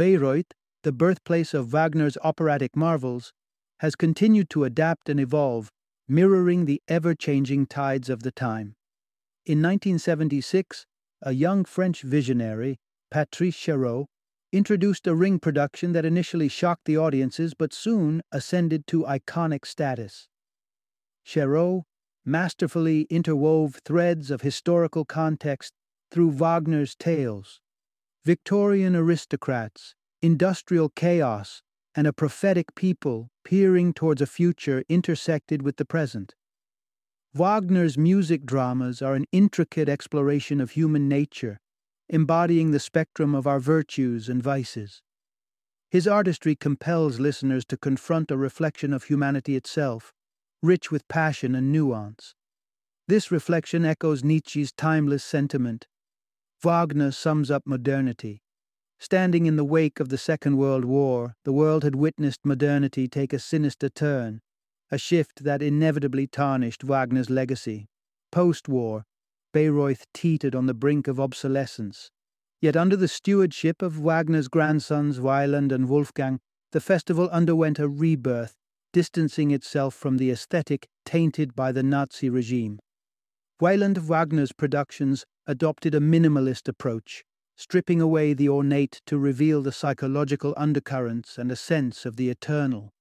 Bayreuth, 0.00 0.52
the 0.82 0.92
birthplace 0.92 1.52
of 1.52 1.66
Wagner's 1.74 2.16
operatic 2.24 2.74
marvels, 2.74 3.34
has 3.80 3.94
continued 3.94 4.48
to 4.48 4.64
adapt 4.64 5.10
and 5.10 5.20
evolve, 5.20 5.70
mirroring 6.08 6.64
the 6.64 6.80
ever 6.88 7.14
changing 7.14 7.66
tides 7.66 8.08
of 8.08 8.22
the 8.22 8.30
time. 8.30 8.76
In 9.44 9.58
1976, 9.58 10.86
a 11.20 11.32
young 11.32 11.66
French 11.66 12.00
visionary, 12.00 12.78
Patrice 13.10 13.54
Chéreau, 13.54 14.06
introduced 14.52 15.06
a 15.06 15.14
ring 15.14 15.38
production 15.38 15.92
that 15.92 16.06
initially 16.06 16.48
shocked 16.48 16.86
the 16.86 16.96
audiences 16.96 17.52
but 17.52 17.74
soon 17.74 18.22
ascended 18.32 18.86
to 18.86 19.04
iconic 19.04 19.66
status. 19.66 20.30
Chéreau 21.26 21.82
masterfully 22.24 23.06
interwove 23.10 23.74
threads 23.84 24.30
of 24.30 24.40
historical 24.40 25.04
context 25.04 25.74
through 26.10 26.30
Wagner's 26.30 26.94
tales. 26.94 27.60
Victorian 28.24 28.94
aristocrats, 28.94 29.94
industrial 30.22 30.90
chaos, 30.90 31.62
and 31.94 32.06
a 32.06 32.12
prophetic 32.12 32.74
people 32.74 33.30
peering 33.44 33.92
towards 33.92 34.20
a 34.20 34.26
future 34.26 34.84
intersected 34.88 35.62
with 35.62 35.76
the 35.76 35.84
present. 35.84 36.34
Wagner's 37.32 37.96
music 37.96 38.44
dramas 38.44 39.00
are 39.00 39.14
an 39.14 39.26
intricate 39.32 39.88
exploration 39.88 40.60
of 40.60 40.72
human 40.72 41.08
nature 41.08 41.60
embodying 42.10 42.72
the 42.72 42.80
spectrum 42.80 43.36
of 43.36 43.46
our 43.46 43.60
virtues 43.60 44.28
and 44.28 44.42
vices. 44.42 45.00
His 45.90 46.08
artistry 46.08 46.56
compels 46.56 47.20
listeners 47.20 47.64
to 47.66 47.76
confront 47.76 48.32
a 48.32 48.36
reflection 48.36 48.92
of 48.92 49.04
humanity 49.04 49.54
itself, 49.54 50.12
rich 50.60 50.90
with 50.90 51.06
passion 51.06 51.54
and 51.54 51.70
nuance. 51.72 52.34
This 53.06 53.30
reflection 53.30 53.84
echoes 53.84 54.24
Nietzsche's 54.24 54.72
timeless 54.72 55.22
sentiment. 55.22 55.86
Wagner 56.62 57.10
sums 57.10 57.50
up 57.50 57.66
modernity. 57.66 58.42
Standing 58.98 59.46
in 59.46 59.56
the 59.56 59.64
wake 59.64 59.98
of 59.98 60.10
the 60.10 60.18
Second 60.18 60.58
World 60.58 60.84
War, 60.84 61.34
the 61.44 61.52
world 61.52 61.84
had 61.84 61.94
witnessed 61.94 62.44
modernity 62.44 63.08
take 63.08 63.32
a 63.32 63.38
sinister 63.38 63.88
turn, 63.88 64.42
a 64.90 64.98
shift 64.98 65.42
that 65.44 65.62
inevitably 65.62 66.26
tarnished 66.26 66.84
Wagner's 66.84 67.30
legacy. 67.30 67.88
Post 68.30 68.68
war, 68.68 69.04
Bayreuth 69.54 70.04
teetered 70.12 70.54
on 70.54 70.66
the 70.66 70.74
brink 70.74 71.08
of 71.08 71.18
obsolescence. 71.18 72.10
Yet 72.60 72.76
under 72.76 72.96
the 72.96 73.08
stewardship 73.08 73.80
of 73.80 73.98
Wagner's 73.98 74.48
grandsons 74.48 75.18
Wieland 75.18 75.72
and 75.72 75.88
Wolfgang, 75.88 76.40
the 76.72 76.80
festival 76.80 77.30
underwent 77.30 77.78
a 77.78 77.88
rebirth, 77.88 78.54
distancing 78.92 79.50
itself 79.50 79.94
from 79.94 80.18
the 80.18 80.30
aesthetic 80.30 80.88
tainted 81.06 81.56
by 81.56 81.72
the 81.72 81.82
Nazi 81.82 82.28
regime. 82.28 82.80
Wieland 83.60 83.98
Wagner's 83.98 84.52
productions 84.52 85.26
adopted 85.46 85.94
a 85.94 86.00
minimalist 86.00 86.66
approach, 86.66 87.24
stripping 87.56 88.00
away 88.00 88.32
the 88.32 88.48
ornate 88.48 89.02
to 89.04 89.18
reveal 89.18 89.60
the 89.60 89.70
psychological 89.70 90.54
undercurrents 90.56 91.36
and 91.36 91.52
a 91.52 91.56
sense 91.56 92.06
of 92.06 92.16
the 92.16 92.30
eternal. 92.30 92.94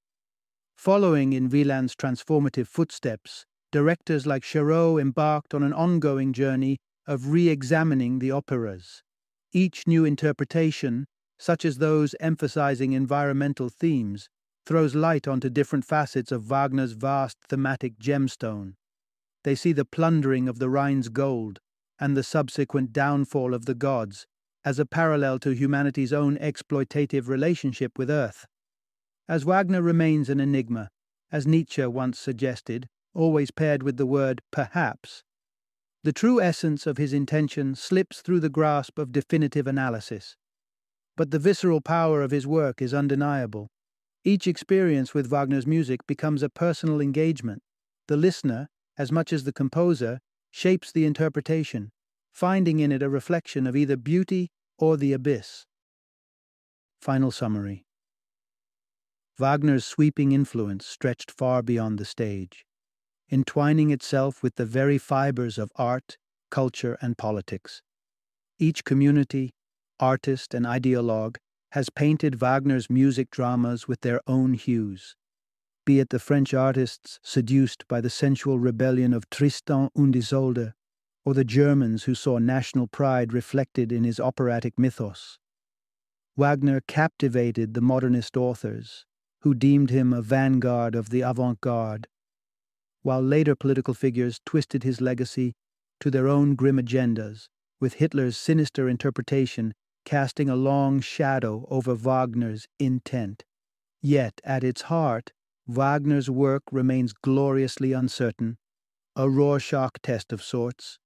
Following 0.75 1.31
in 1.31 1.47
Wieland's 1.47 1.95
transformative 1.95 2.67
footsteps, 2.67 3.45
directors 3.71 4.27
like 4.27 4.43
Chéreau 4.43 4.99
embarked 4.99 5.53
on 5.53 5.63
an 5.63 5.71
ongoing 5.71 6.33
journey 6.33 6.77
of 7.07 7.31
re 7.31 7.47
examining 7.47 8.19
the 8.19 8.31
operas. 8.31 9.01
Each 9.53 9.87
new 9.87 10.03
interpretation, 10.03 11.05
such 11.37 11.63
as 11.63 11.77
those 11.77 12.15
emphasizing 12.19 12.91
environmental 12.91 13.69
themes, 13.69 14.27
throws 14.65 14.93
light 14.93 15.25
onto 15.25 15.49
different 15.49 15.85
facets 15.85 16.33
of 16.33 16.43
Wagner's 16.43 16.91
vast 16.91 17.37
thematic 17.47 17.97
gemstone. 17.97 18.73
They 19.49 19.55
see 19.55 19.73
the 19.73 19.83
plundering 19.83 20.47
of 20.47 20.59
the 20.59 20.69
Rhine's 20.69 21.09
gold 21.09 21.59
and 21.99 22.15
the 22.15 22.21
subsequent 22.21 22.93
downfall 22.93 23.55
of 23.55 23.65
the 23.65 23.73
gods, 23.73 24.27
as 24.63 24.77
a 24.77 24.85
parallel 24.85 25.39
to 25.39 25.55
humanity's 25.55 26.13
own 26.13 26.37
exploitative 26.37 27.27
relationship 27.27 27.97
with 27.97 28.11
Earth. 28.11 28.45
As 29.27 29.45
Wagner 29.45 29.81
remains 29.81 30.29
an 30.29 30.39
enigma, 30.39 30.91
as 31.31 31.47
Nietzsche 31.47 31.83
once 31.87 32.19
suggested, 32.19 32.87
always 33.15 33.49
paired 33.49 33.81
with 33.81 33.97
the 33.97 34.05
word 34.05 34.43
perhaps, 34.51 35.23
the 36.03 36.13
true 36.13 36.39
essence 36.39 36.85
of 36.85 36.99
his 36.99 37.11
intention 37.11 37.73
slips 37.73 38.21
through 38.21 38.41
the 38.41 38.49
grasp 38.49 38.99
of 38.99 39.11
definitive 39.11 39.65
analysis. 39.65 40.35
But 41.17 41.31
the 41.31 41.39
visceral 41.39 41.81
power 41.81 42.21
of 42.21 42.29
his 42.29 42.45
work 42.45 42.83
is 42.83 42.93
undeniable. 42.93 43.71
Each 44.23 44.45
experience 44.45 45.15
with 45.15 45.25
Wagner's 45.25 45.65
music 45.65 46.05
becomes 46.05 46.43
a 46.43 46.49
personal 46.49 47.01
engagement. 47.01 47.63
The 48.07 48.15
listener, 48.15 48.69
as 48.99 49.11
much 49.11 49.33
as 49.33 49.45
the 49.45 49.53
composer, 49.53 50.19
shapes 50.51 50.91
the 50.91 51.05
interpretation, 51.05 51.89
finding 52.33 52.79
in 52.79 52.91
it 52.91 53.01
a 53.01 53.09
reflection 53.09 53.65
of 53.65 53.75
either 53.75 53.95
beauty 53.97 54.51
or 54.77 54.97
the 54.97 55.13
abyss. 55.13 55.65
Final 57.01 57.31
summary 57.31 57.85
Wagner's 59.39 59.85
sweeping 59.85 60.33
influence 60.33 60.85
stretched 60.85 61.31
far 61.31 61.61
beyond 61.61 61.97
the 61.97 62.03
stage, 62.03 62.65
entwining 63.31 63.89
itself 63.89 64.43
with 64.43 64.55
the 64.55 64.65
very 64.65 64.97
fibers 64.97 65.57
of 65.57 65.71
art, 65.77 66.17
culture, 66.51 66.97
and 67.01 67.17
politics. 67.17 67.81
Each 68.57 68.83
community, 68.83 69.51
artist, 69.97 70.53
and 70.53 70.65
ideologue 70.65 71.37
has 71.71 71.89
painted 71.89 72.35
Wagner's 72.35 72.89
music 72.89 73.29
dramas 73.29 73.87
with 73.87 74.01
their 74.01 74.19
own 74.27 74.55
hues, 74.55 75.15
be 75.89 75.99
it 75.99 76.11
the 76.11 76.19
French 76.19 76.53
artists 76.53 77.19
seduced 77.23 77.83
by 77.87 77.99
the 77.99 78.11
sensual 78.11 78.59
rebellion 78.59 79.11
of 79.11 79.27
Tristan 79.31 79.89
und 79.95 80.15
Isolde, 80.15 80.75
or 81.25 81.33
the 81.33 81.43
Germans 81.43 82.03
who 82.03 82.13
saw 82.13 82.37
national 82.37 82.85
pride 82.85 83.33
reflected 83.33 83.91
in 83.91 84.03
his 84.03 84.19
operatic 84.19 84.77
mythos. 84.77 85.39
Wagner 86.37 86.79
captivated 86.87 87.73
the 87.73 87.81
modernist 87.81 88.37
authors, 88.37 89.07
who 89.41 89.55
deemed 89.55 89.89
him 89.89 90.13
a 90.13 90.21
vanguard 90.21 90.93
of 90.93 91.09
the 91.09 91.21
avant 91.21 91.59
garde, 91.59 92.07
while 93.01 93.23
later 93.23 93.55
political 93.55 93.95
figures 93.95 94.39
twisted 94.45 94.83
his 94.83 95.01
legacy 95.01 95.55
to 95.99 96.11
their 96.11 96.27
own 96.27 96.53
grim 96.53 96.77
agendas, 96.77 97.47
with 97.79 97.95
Hitler's 97.95 98.37
sinister 98.37 98.87
interpretation 98.87 99.73
casting 100.05 100.51
a 100.51 100.55
long 100.55 100.99
shadow 100.99 101.65
over 101.67 101.95
Wagner's 101.95 102.67
intent. 102.77 103.43
Yet, 104.03 104.39
at 104.43 104.63
its 104.63 104.83
heart, 104.83 105.31
Wagner's 105.69 106.31
work 106.31 106.63
remains 106.71 107.13
gloriously 107.13 107.93
uncertain, 107.93 108.57
a 109.15 109.29
Rorschach 109.29 110.01
test 110.01 110.33
of 110.33 110.41
sorts, 110.41 110.97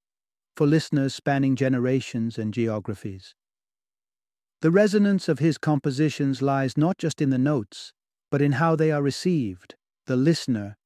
for 0.56 0.66
listeners 0.66 1.14
spanning 1.14 1.58
generations 1.58 2.38
and 2.38 2.54
geographies. 2.54 3.36
The 4.62 4.72
resonance 4.72 5.28
of 5.28 5.40
his 5.40 5.58
compositions 5.58 6.42
lies 6.42 6.78
not 6.78 6.98
just 6.98 7.22
in 7.22 7.30
the 7.30 7.38
notes, 7.38 7.92
but 8.32 8.42
in 8.42 8.54
how 8.54 8.78
they 8.78 8.90
are 8.90 9.02
received. 9.02 9.76
The 10.06 10.16
listener, 10.16 10.78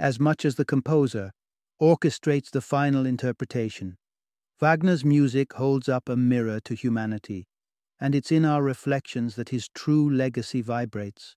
as 0.00 0.18
much 0.18 0.44
as 0.44 0.56
the 0.56 0.64
composer, 0.64 1.30
orchestrates 1.80 2.50
the 2.50 2.60
final 2.60 3.06
interpretation. 3.06 3.98
Wagner's 4.60 5.04
music 5.04 5.52
holds 5.52 5.88
up 5.88 6.08
a 6.08 6.16
mirror 6.16 6.58
to 6.64 6.74
humanity, 6.74 7.46
and 8.00 8.16
it's 8.16 8.32
in 8.32 8.44
our 8.44 8.64
reflections 8.64 9.36
that 9.36 9.50
his 9.50 9.68
true 9.68 10.10
legacy 10.12 10.60
vibrates. 10.60 11.36